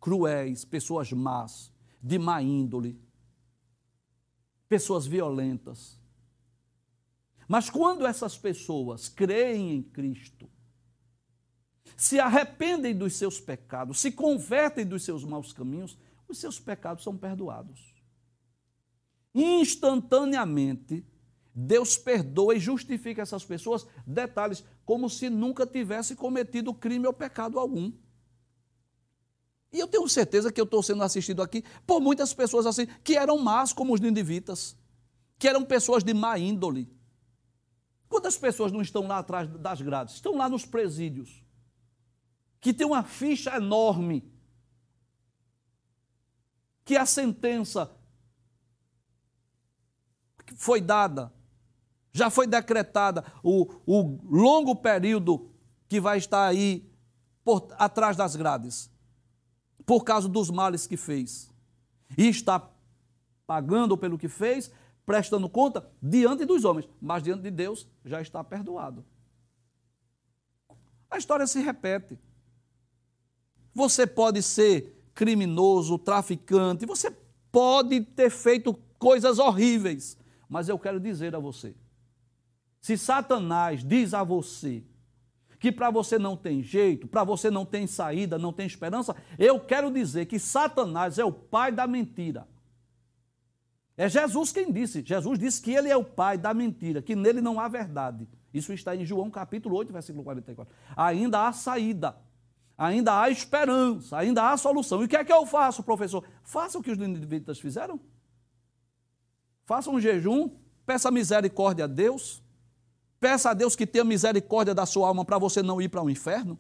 Cruéis, 0.03 0.65
pessoas 0.65 1.13
más, 1.13 1.73
de 2.03 2.19
má 2.19 2.43
índole, 2.43 3.01
pessoas 4.69 5.07
violentas. 5.07 5.97
Mas 7.47 7.71
quando 7.71 8.05
essas 8.05 8.37
pessoas 8.37 9.09
creem 9.09 9.77
em 9.77 9.83
Cristo, 9.83 10.51
se 11.97 12.19
arrependem 12.19 12.97
dos 12.97 13.15
seus 13.15 13.41
pecados, 13.41 14.01
se 14.01 14.11
convertem 14.11 14.85
dos 14.85 15.05
seus 15.05 15.25
maus 15.25 15.53
caminhos, 15.53 15.97
os 16.29 16.39
seus 16.39 16.59
pecados 16.59 17.05
são 17.05 17.17
perdoados. 17.17 17.95
Instantaneamente, 19.33 21.07
Deus 21.55 21.97
perdoa 21.97 22.57
e 22.57 22.61
justifica 22.61 23.23
essas 23.23 23.45
pessoas, 23.45 23.87
detalhes, 24.05 24.65
como 24.85 25.09
se 25.09 25.31
nunca 25.31 25.65
tivesse 25.65 26.17
cometido 26.17 26.75
crime 26.75 27.07
ou 27.07 27.13
pecado 27.13 27.59
algum. 27.59 27.93
E 29.73 29.79
eu 29.79 29.89
tenho 29.89 30.07
certeza 30.07 30.53
que 30.53 30.61
eu 30.61 30.65
estou 30.65 30.83
sendo 30.83 31.03
assistido 31.03 31.41
aqui 31.41 31.65
por 31.87 32.01
muitas 32.01 32.35
pessoas 32.35 32.67
assim, 32.67 32.87
que 33.03 33.17
eram 33.17 33.39
más 33.39 33.73
como 33.73 33.95
os 33.95 34.01
ninivitas, 34.01 34.77
que 35.39 35.49
eram 35.49 35.65
pessoas 35.65 36.05
de 36.05 36.13
má 36.13 36.39
índole. 36.39 36.93
Quantas 38.07 38.37
pessoas 38.37 38.71
não 38.71 38.83
estão 38.83 39.07
lá 39.07 39.19
atrás 39.19 39.49
das 39.49 39.81
grades? 39.81 40.17
Estão 40.17 40.37
lá 40.37 40.47
nos 40.47 40.67
presídios, 40.67 41.43
que 42.61 42.75
tem 42.75 42.87
uma 42.87 43.03
ficha 43.03 43.57
enorme, 43.57 44.31
que 46.85 46.95
a 46.95 47.07
sentença 47.07 47.91
foi 50.55 50.83
dada, 50.83 51.33
já 52.13 52.29
foi 52.29 52.47
decretada, 52.47 53.25
o, 53.43 53.67
o 53.87 54.19
longo 54.25 54.77
período 54.77 55.51
que 55.89 55.99
vai 55.99 56.19
estar 56.19 56.47
aí 56.47 56.93
por, 57.43 57.69
atrás 57.79 58.19
das 58.19 58.37
grades 58.37 58.92
por 59.87 60.05
causa 60.05 60.29
dos 60.29 60.51
males 60.51 60.87
que 60.87 60.97
fez. 60.97 61.53
E 62.17 62.29
está 62.29 62.71
pagando 63.47 63.97
pelo 63.97 64.19
que 64.19 64.29
fez, 64.29 64.71
prestando 65.05 65.49
conta 65.49 65.91
diante 66.01 66.45
dos 66.45 66.65
homens, 66.65 66.89
mas 67.01 67.23
diante 67.23 67.43
de 67.43 67.51
Deus 67.51 67.89
já 68.05 68.21
está 68.21 68.43
perdoado. 68.43 69.05
A 71.11 71.19
história 71.19 71.47
se 71.47 71.61
repete. 71.61 72.19
Você 73.75 74.07
pode 74.07 74.43
ser 74.43 75.03
criminoso, 75.15 75.99
traficante, 75.99 76.87
você 76.87 77.11
pode 77.51 78.01
ter 78.01 78.31
feito 78.31 78.75
coisas 78.99 79.39
horríveis, 79.39 80.17
mas 80.49 80.69
eu 80.69 80.79
quero 80.79 80.99
dizer 80.99 81.35
a 81.35 81.39
você: 81.39 81.75
se 82.81 82.97
Satanás 82.97 83.85
diz 83.85 84.15
a 84.15 84.25
você 84.25 84.85
que 85.63 85.71
para 85.71 85.91
você 85.91 86.19
não 86.19 86.37
tem 86.37 86.61
jeito, 86.61 87.07
para 87.07 87.23
você 87.23 87.49
não 87.49 87.65
tem 87.65 87.87
saída, 87.87 88.37
não 88.37 88.53
tem 88.53 88.67
esperança, 88.67 89.15
eu 89.39 89.61
quero 89.61 89.93
dizer 89.93 90.27
que 90.27 90.37
Satanás 90.37 91.21
é 91.21 91.25
o 91.25 91.31
pai 91.31 91.71
da 91.71 91.87
mentira. 91.87 92.49
É 93.97 94.09
Jesus 94.09 94.51
quem 94.51 94.73
disse. 94.73 95.05
Jesus 95.07 95.39
disse 95.39 95.63
que 95.63 95.71
ele 95.71 95.89
é 95.89 95.97
o 95.97 96.03
pai 96.03 96.37
da 96.37 96.53
mentira, 96.53 97.01
que 97.01 97.15
nele 97.15 97.41
não 97.41 97.61
há 97.61 97.69
verdade. 97.69 98.29
Isso 98.53 98.73
está 98.73 98.97
em 98.97 99.05
João 99.05 99.31
capítulo 99.31 99.77
8, 99.77 99.93
versículo 99.93 100.25
44. 100.25 100.75
Ainda 100.97 101.47
há 101.47 101.53
saída, 101.53 102.17
ainda 102.77 103.21
há 103.21 103.31
esperança, 103.31 104.19
ainda 104.19 104.51
há 104.51 104.57
solução. 104.57 105.01
E 105.01 105.05
o 105.05 105.09
que 105.09 105.17
é 105.17 105.25
que 105.25 105.33
eu 105.33 105.47
faço, 105.47 105.85
professor? 105.85 106.25
Faça 106.43 106.77
o 106.77 106.83
que 106.83 106.91
os 106.91 106.99
ninivitas 106.99 107.61
fizeram. 107.61 108.01
Faça 109.65 109.89
um 109.91 110.01
jejum, 110.01 110.51
peça 110.85 111.09
misericórdia 111.09 111.85
a 111.85 111.89
Deus, 111.89 112.42
Peça 113.23 113.51
a 113.51 113.55
Deus 113.55 113.77
que 113.77 113.87
tenha 113.87 114.05
misericórdia 114.05 114.75
da 114.75 114.85
sua 114.85 115.07
alma 115.07 115.25
para 115.25 115.39
você 115.39 115.63
não 115.63 115.81
ir 115.81 115.89
para 115.89 116.03
o 116.03 116.07
um 116.07 116.11
inferno. 116.11 116.59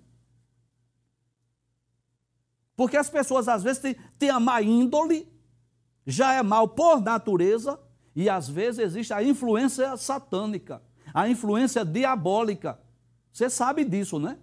Porque 2.76 2.96
as 2.96 3.10
pessoas 3.10 3.48
às 3.48 3.64
vezes 3.64 3.82
têm, 3.82 3.96
têm 4.16 4.30
a 4.30 4.38
má 4.38 4.62
índole, 4.62 5.28
já 6.06 6.34
é 6.34 6.40
mal 6.40 6.68
por 6.68 7.00
natureza, 7.00 7.80
e 8.14 8.30
às 8.30 8.48
vezes 8.48 8.78
existe 8.78 9.12
a 9.12 9.24
influência 9.24 9.96
satânica, 9.96 10.80
a 11.12 11.28
influência 11.28 11.84
diabólica. 11.84 12.78
Você 13.32 13.50
sabe 13.50 13.84
disso, 13.84 14.20
né? 14.20 14.38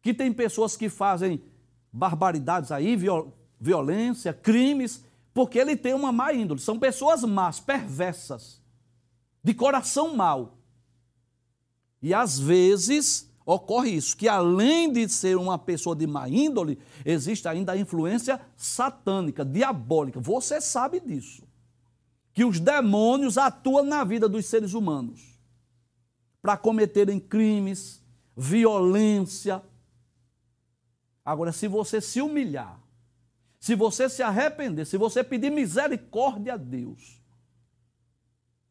Que 0.00 0.14
tem 0.14 0.32
pessoas 0.32 0.78
que 0.78 0.88
fazem 0.88 1.44
barbaridades 1.92 2.72
aí, 2.72 2.96
viol, 2.96 3.36
violência, 3.60 4.32
crimes, 4.32 5.04
porque 5.34 5.58
ele 5.58 5.76
tem 5.76 5.92
uma 5.92 6.10
má 6.10 6.32
índole. 6.32 6.58
São 6.58 6.78
pessoas 6.78 7.22
más, 7.22 7.60
perversas, 7.60 8.62
de 9.44 9.52
coração 9.52 10.16
mau. 10.16 10.55
E 12.02 12.12
às 12.14 12.38
vezes 12.38 13.30
ocorre 13.44 13.90
isso, 13.90 14.16
que 14.16 14.28
além 14.28 14.92
de 14.92 15.08
ser 15.08 15.36
uma 15.36 15.56
pessoa 15.56 15.94
de 15.94 16.06
má 16.06 16.28
índole, 16.28 16.78
existe 17.04 17.46
ainda 17.46 17.72
a 17.72 17.76
influência 17.76 18.40
satânica, 18.56 19.44
diabólica. 19.44 20.20
Você 20.20 20.60
sabe 20.60 20.98
disso. 20.98 21.44
Que 22.34 22.44
os 22.44 22.58
demônios 22.58 23.38
atuam 23.38 23.84
na 23.84 24.04
vida 24.04 24.28
dos 24.28 24.46
seres 24.46 24.74
humanos 24.74 25.38
para 26.42 26.56
cometerem 26.56 27.18
crimes, 27.18 28.02
violência. 28.36 29.62
Agora, 31.24 31.50
se 31.50 31.66
você 31.66 32.00
se 32.00 32.20
humilhar, 32.20 32.80
se 33.58 33.74
você 33.74 34.08
se 34.08 34.22
arrepender, 34.22 34.84
se 34.84 34.96
você 34.96 35.24
pedir 35.24 35.50
misericórdia 35.50 36.54
a 36.54 36.56
Deus, 36.56 37.20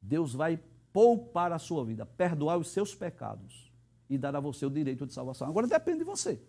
Deus 0.01 0.33
vai 0.33 0.59
poupar 0.95 1.51
a 1.51 1.59
sua 1.59 1.83
vida, 1.83 2.05
perdoar 2.05 2.57
os 2.57 2.69
seus 2.69 2.95
pecados 2.95 3.69
e 4.09 4.17
dar 4.17 4.33
a 4.33 4.39
você 4.39 4.65
o 4.65 4.69
direito 4.69 5.05
de 5.05 5.13
salvação. 5.13 5.45
Agora 5.45 5.67
depende 5.67 5.97
de 5.97 6.03
você. 6.05 6.39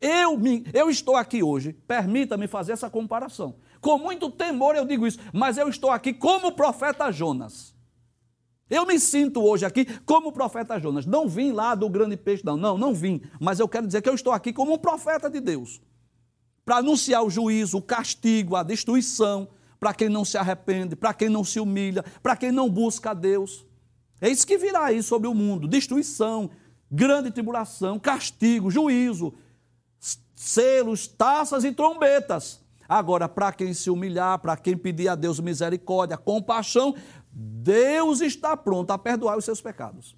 Eu, 0.00 0.38
me, 0.38 0.64
eu 0.72 0.88
estou 0.88 1.16
aqui 1.16 1.42
hoje, 1.42 1.72
permita-me 1.72 2.46
fazer 2.46 2.70
essa 2.70 2.88
comparação. 2.88 3.56
Com 3.80 3.98
muito 3.98 4.30
temor 4.30 4.76
eu 4.76 4.84
digo 4.84 5.08
isso, 5.08 5.18
mas 5.32 5.58
eu 5.58 5.68
estou 5.68 5.90
aqui 5.90 6.14
como 6.14 6.46
o 6.46 6.52
profeta 6.52 7.10
Jonas. 7.10 7.74
Eu 8.70 8.86
me 8.86 9.00
sinto 9.00 9.42
hoje 9.42 9.66
aqui 9.66 9.86
como 10.02 10.28
o 10.28 10.32
profeta 10.32 10.78
Jonas. 10.78 11.04
Não 11.04 11.28
vim 11.28 11.50
lá 11.50 11.74
do 11.74 11.88
grande 11.88 12.16
peixe, 12.16 12.44
não, 12.46 12.56
não, 12.56 12.78
não 12.78 12.94
vim. 12.94 13.20
Mas 13.40 13.58
eu 13.58 13.66
quero 13.68 13.88
dizer 13.88 14.02
que 14.02 14.08
eu 14.08 14.14
estou 14.14 14.32
aqui 14.32 14.52
como 14.52 14.74
um 14.74 14.78
profeta 14.78 15.28
de 15.28 15.40
Deus 15.40 15.82
para 16.64 16.76
anunciar 16.76 17.24
o 17.24 17.30
juízo, 17.30 17.78
o 17.78 17.82
castigo, 17.82 18.54
a 18.54 18.62
destruição, 18.62 19.48
para 19.80 19.94
quem 19.94 20.10
não 20.10 20.24
se 20.24 20.36
arrepende, 20.36 20.94
para 20.94 21.14
quem 21.14 21.30
não 21.30 21.42
se 21.42 21.58
humilha, 21.58 22.04
para 22.22 22.36
quem 22.36 22.52
não 22.52 22.68
busca 22.68 23.10
a 23.10 23.14
Deus. 23.14 23.64
É 24.20 24.28
isso 24.28 24.46
que 24.46 24.58
virá 24.58 24.84
aí 24.84 25.02
sobre 25.02 25.26
o 25.26 25.34
mundo: 25.34 25.66
destruição, 25.66 26.50
grande 26.90 27.30
tribulação, 27.30 27.98
castigo, 27.98 28.70
juízo, 28.70 29.32
selos, 30.34 31.08
taças 31.08 31.64
e 31.64 31.72
trombetas. 31.72 32.60
Agora, 32.86 33.28
para 33.28 33.52
quem 33.52 33.72
se 33.72 33.88
humilhar, 33.88 34.38
para 34.40 34.56
quem 34.56 34.76
pedir 34.76 35.08
a 35.08 35.14
Deus 35.14 35.40
misericórdia, 35.40 36.18
compaixão, 36.18 36.94
Deus 37.32 38.20
está 38.20 38.56
pronto 38.56 38.90
a 38.90 38.98
perdoar 38.98 39.38
os 39.38 39.44
seus 39.44 39.60
pecados. 39.60 40.16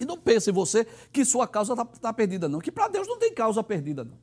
E 0.00 0.04
não 0.04 0.16
pense 0.16 0.50
você 0.50 0.86
que 1.12 1.24
sua 1.24 1.46
causa 1.46 1.74
está 1.74 1.84
tá 1.84 2.12
perdida, 2.12 2.48
não. 2.48 2.58
Que 2.58 2.72
para 2.72 2.88
Deus 2.88 3.06
não 3.06 3.18
tem 3.18 3.34
causa 3.34 3.62
perdida, 3.62 4.02
não. 4.02 4.18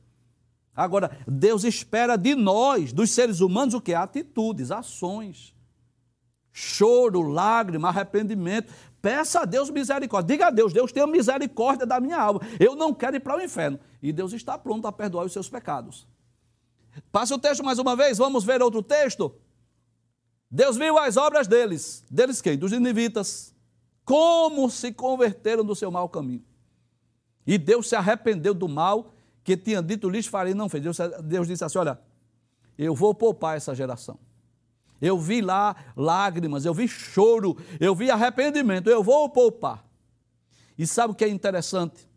Agora, 0.76 1.18
Deus 1.26 1.64
espera 1.64 2.16
de 2.16 2.34
nós, 2.34 2.92
dos 2.92 3.10
seres 3.10 3.40
humanos, 3.40 3.72
o 3.72 3.80
que? 3.80 3.94
Atitudes, 3.94 4.70
ações. 4.70 5.54
Choro, 6.52 7.22
lágrima, 7.22 7.88
arrependimento. 7.88 8.72
Peça 9.00 9.40
a 9.40 9.44
Deus 9.46 9.70
misericórdia. 9.70 10.34
Diga 10.34 10.48
a 10.48 10.50
Deus, 10.50 10.74
Deus 10.74 10.92
tenha 10.92 11.06
misericórdia 11.06 11.86
da 11.86 11.98
minha 11.98 12.20
alma. 12.20 12.40
Eu 12.60 12.76
não 12.76 12.92
quero 12.92 13.16
ir 13.16 13.20
para 13.20 13.38
o 13.38 13.42
inferno. 13.42 13.80
E 14.02 14.12
Deus 14.12 14.34
está 14.34 14.58
pronto 14.58 14.86
a 14.86 14.92
perdoar 14.92 15.24
os 15.24 15.32
seus 15.32 15.48
pecados. 15.48 16.06
Passe 17.10 17.32
o 17.32 17.38
texto 17.38 17.64
mais 17.64 17.78
uma 17.78 17.96
vez, 17.96 18.18
vamos 18.18 18.44
ver 18.44 18.62
outro 18.62 18.82
texto. 18.82 19.34
Deus 20.50 20.76
viu 20.76 20.98
as 20.98 21.16
obras 21.16 21.46
deles. 21.46 22.04
Deles 22.10 22.42
quem? 22.42 22.56
Dos 22.58 22.72
ninivitas. 22.72 23.54
Como 24.04 24.68
se 24.70 24.92
converteram 24.92 25.64
do 25.64 25.74
seu 25.74 25.90
mau 25.90 26.08
caminho. 26.08 26.44
E 27.46 27.56
Deus 27.58 27.88
se 27.88 27.96
arrependeu 27.96 28.52
do 28.52 28.68
mal 28.68 29.12
que 29.46 29.56
tinha 29.56 29.80
dito 29.80 30.10
lhes 30.10 30.26
farei 30.26 30.54
não 30.54 30.68
fez. 30.68 30.82
Deus, 30.82 30.98
Deus 31.22 31.46
disse 31.46 31.62
assim: 31.62 31.78
Olha, 31.78 32.00
eu 32.76 32.96
vou 32.96 33.14
poupar 33.14 33.56
essa 33.56 33.76
geração. 33.76 34.18
Eu 35.00 35.16
vi 35.20 35.40
lá 35.40 35.76
lágrimas, 35.94 36.64
eu 36.64 36.74
vi 36.74 36.88
choro, 36.88 37.56
eu 37.78 37.94
vi 37.94 38.10
arrependimento, 38.10 38.90
eu 38.90 39.04
vou 39.04 39.30
poupar. 39.30 39.86
E 40.76 40.84
sabe 40.84 41.12
o 41.12 41.14
que 41.14 41.24
é 41.24 41.28
interessante? 41.28 42.08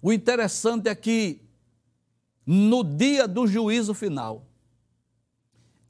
O 0.00 0.12
interessante 0.14 0.88
é 0.88 0.94
que 0.94 1.42
no 2.46 2.82
dia 2.82 3.28
do 3.28 3.46
juízo 3.46 3.92
final, 3.92 4.46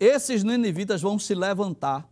esses 0.00 0.42
ninivitas 0.42 1.00
vão 1.00 1.16
se 1.16 1.32
levantar 1.32 2.08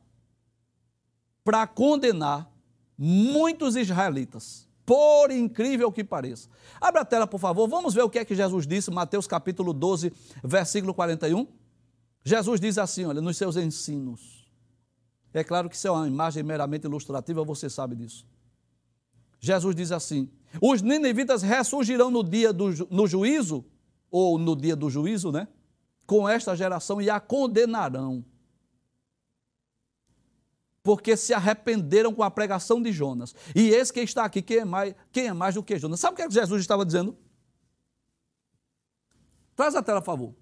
para 1.43 1.67
condenar 1.67 2.49
muitos 2.97 3.75
israelitas 3.75 4.69
por 4.85 5.31
incrível 5.31 5.91
que 5.93 6.03
pareça. 6.03 6.49
Abra 6.81 7.03
a 7.03 7.05
tela, 7.05 7.27
por 7.27 7.39
favor, 7.39 7.69
vamos 7.69 7.95
ver 7.95 8.03
o 8.03 8.11
que 8.11 8.19
é 8.19 8.25
que 8.25 8.35
Jesus 8.35 8.67
disse, 8.67 8.91
Mateus 8.91 9.27
capítulo 9.27 9.73
12, 9.73 10.13
versículo 10.43 10.93
41. 10.93 11.47
Jesus 12.25 12.61
diz 12.61 12.79
assim, 12.79 13.05
olha, 13.05 13.21
nos 13.21 13.37
seus 13.37 13.57
ensinos. 13.57 14.43
É 15.35 15.43
claro 15.43 15.69
que 15.69 15.77
isso 15.77 15.89
é 15.89 15.91
uma 15.91 16.07
imagem 16.07 16.43
meramente 16.43 16.87
ilustrativa, 16.87 17.43
você 17.45 17.71
sabe 17.71 17.97
disso. 17.97 18.27
Jesus 19.41 19.75
diz 19.75 19.91
assim: 19.91 20.31
os 20.61 20.81
ninivitas 20.83 21.43
ressurgirão 21.43 22.11
no 22.11 22.23
dia 22.23 22.53
do 22.53 22.71
no 22.91 23.07
juízo, 23.07 23.65
ou 24.11 24.39
no 24.39 24.55
dia 24.55 24.77
do 24.77 24.89
juízo, 24.89 25.33
né? 25.33 25.49
Com 26.07 26.29
esta 26.29 26.55
geração 26.55 27.01
e 27.01 27.11
a 27.11 27.19
condenarão 27.19 28.25
porque 30.83 31.17
se 31.17 31.33
arrependeram 31.33 32.13
com 32.13 32.23
a 32.23 32.31
pregação 32.31 32.83
de 32.83 32.93
Jonas. 32.93 33.35
E 33.55 33.71
esse 33.71 33.93
que 33.93 34.01
está 34.01 34.25
aqui, 34.25 34.43
quem 34.43 34.59
é 34.59 34.65
mais, 34.65 34.95
quem 35.13 35.27
é 35.29 35.33
mais 35.33 35.55
do 35.55 35.63
que 35.63 35.79
Jonas? 35.79 36.01
Sabe 36.01 36.15
o 36.15 36.17
que 36.17 36.35
Jesus 36.35 36.61
estava 36.61 36.85
dizendo? 36.85 37.17
Traz 39.55 39.75
a 39.75 39.83
tela, 39.83 40.01
por 40.01 40.07
favor. 40.07 40.35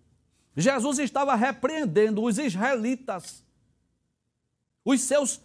Jesus 0.56 0.98
estava 0.98 1.34
repreendendo 1.34 2.22
os 2.22 2.38
israelitas, 2.38 3.44
os 4.84 5.00
seus 5.02 5.40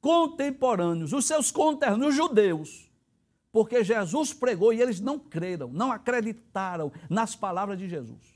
contemporâneos, 0.00 1.12
os 1.12 1.24
seus 1.24 1.50
conterrâneos, 1.50 2.10
os 2.10 2.16
judeus, 2.16 2.92
porque 3.52 3.84
Jesus 3.84 4.34
pregou 4.34 4.72
e 4.72 4.82
eles 4.82 5.00
não 5.00 5.18
creram, 5.18 5.68
não 5.72 5.92
acreditaram 5.92 6.92
nas 7.08 7.36
palavras 7.36 7.78
de 7.78 7.88
Jesus. 7.88 8.34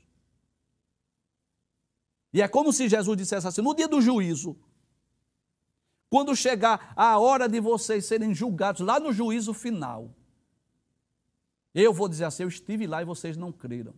E 2.33 2.41
é 2.41 2.47
como 2.47 2.71
se 2.71 2.87
Jesus 2.87 3.17
dissesse 3.17 3.47
assim: 3.47 3.61
no 3.61 3.75
dia 3.75 3.87
do 3.87 4.01
juízo, 4.01 4.57
quando 6.09 6.35
chegar 6.35 6.91
a 6.95 7.19
hora 7.19 7.47
de 7.47 7.59
vocês 7.59 8.05
serem 8.05 8.33
julgados, 8.33 8.81
lá 8.81 8.99
no 8.99 9.13
juízo 9.13 9.53
final, 9.53 10.13
eu 11.73 11.93
vou 11.93 12.09
dizer 12.09 12.25
assim: 12.25 12.43
eu 12.43 12.49
estive 12.49 12.87
lá 12.87 13.01
e 13.01 13.05
vocês 13.05 13.37
não 13.37 13.51
creram. 13.51 13.93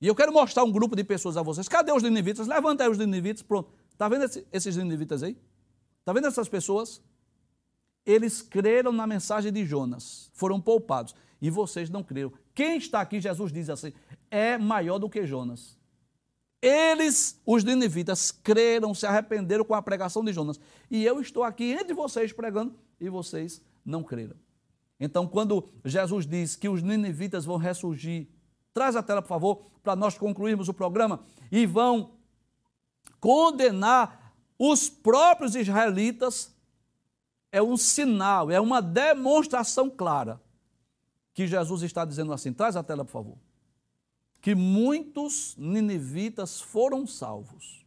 E 0.00 0.06
eu 0.06 0.14
quero 0.14 0.32
mostrar 0.32 0.64
um 0.64 0.72
grupo 0.72 0.96
de 0.96 1.04
pessoas 1.04 1.36
a 1.36 1.42
vocês. 1.42 1.68
Cadê 1.68 1.92
os 1.92 2.02
ninivitas? 2.02 2.46
Levanta 2.46 2.84
aí 2.84 2.90
os 2.90 2.98
ninivitas, 2.98 3.42
pronto. 3.42 3.72
Está 3.90 4.08
vendo 4.08 4.24
esses 4.52 4.76
ninivitas 4.76 5.22
aí? 5.22 5.38
Está 6.00 6.12
vendo 6.12 6.26
essas 6.26 6.48
pessoas? 6.48 7.00
Eles 8.04 8.42
creram 8.42 8.92
na 8.92 9.06
mensagem 9.06 9.50
de 9.50 9.64
Jonas, 9.64 10.30
foram 10.34 10.60
poupados. 10.60 11.14
E 11.40 11.48
vocês 11.48 11.88
não 11.88 12.02
creram. 12.02 12.32
Quem 12.54 12.76
está 12.76 13.00
aqui, 13.00 13.20
Jesus 13.20 13.52
diz 13.52 13.70
assim, 13.70 13.92
é 14.30 14.58
maior 14.58 14.98
do 14.98 15.08
que 15.08 15.26
Jonas. 15.26 15.78
Eles, 16.64 17.38
os 17.44 17.62
ninivitas, 17.62 18.30
creram, 18.30 18.94
se 18.94 19.04
arrependeram 19.04 19.66
com 19.66 19.74
a 19.74 19.82
pregação 19.82 20.24
de 20.24 20.32
Jonas. 20.32 20.58
E 20.90 21.04
eu 21.04 21.20
estou 21.20 21.42
aqui 21.42 21.72
entre 21.72 21.92
vocês 21.92 22.32
pregando 22.32 22.74
e 22.98 23.10
vocês 23.10 23.60
não 23.84 24.02
creram. 24.02 24.34
Então, 24.98 25.26
quando 25.26 25.68
Jesus 25.84 26.26
diz 26.26 26.56
que 26.56 26.66
os 26.66 26.82
ninivitas 26.82 27.44
vão 27.44 27.58
ressurgir, 27.58 28.28
traz 28.72 28.96
a 28.96 29.02
tela, 29.02 29.20
por 29.20 29.28
favor, 29.28 29.66
para 29.82 29.94
nós 29.94 30.16
concluirmos 30.16 30.70
o 30.70 30.72
programa, 30.72 31.20
e 31.52 31.66
vão 31.66 32.12
condenar 33.20 34.34
os 34.58 34.88
próprios 34.88 35.54
israelitas, 35.54 36.56
é 37.52 37.62
um 37.62 37.76
sinal, 37.76 38.50
é 38.50 38.58
uma 38.58 38.80
demonstração 38.80 39.90
clara 39.90 40.40
que 41.34 41.46
Jesus 41.46 41.82
está 41.82 42.06
dizendo 42.06 42.32
assim. 42.32 42.54
Traz 42.54 42.74
a 42.74 42.82
tela, 42.82 43.04
por 43.04 43.12
favor 43.12 43.43
que 44.44 44.54
muitos 44.54 45.56
ninivitas 45.56 46.60
foram 46.60 47.06
salvos, 47.06 47.82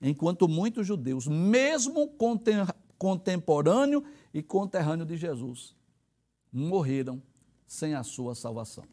enquanto 0.00 0.46
muitos 0.46 0.86
judeus, 0.86 1.26
mesmo 1.26 2.08
contemporâneo 2.96 4.04
e 4.32 4.44
conterrâneo 4.44 5.04
de 5.04 5.16
Jesus, 5.16 5.74
morreram 6.52 7.20
sem 7.66 7.96
a 7.96 8.04
sua 8.04 8.32
salvação. 8.36 8.84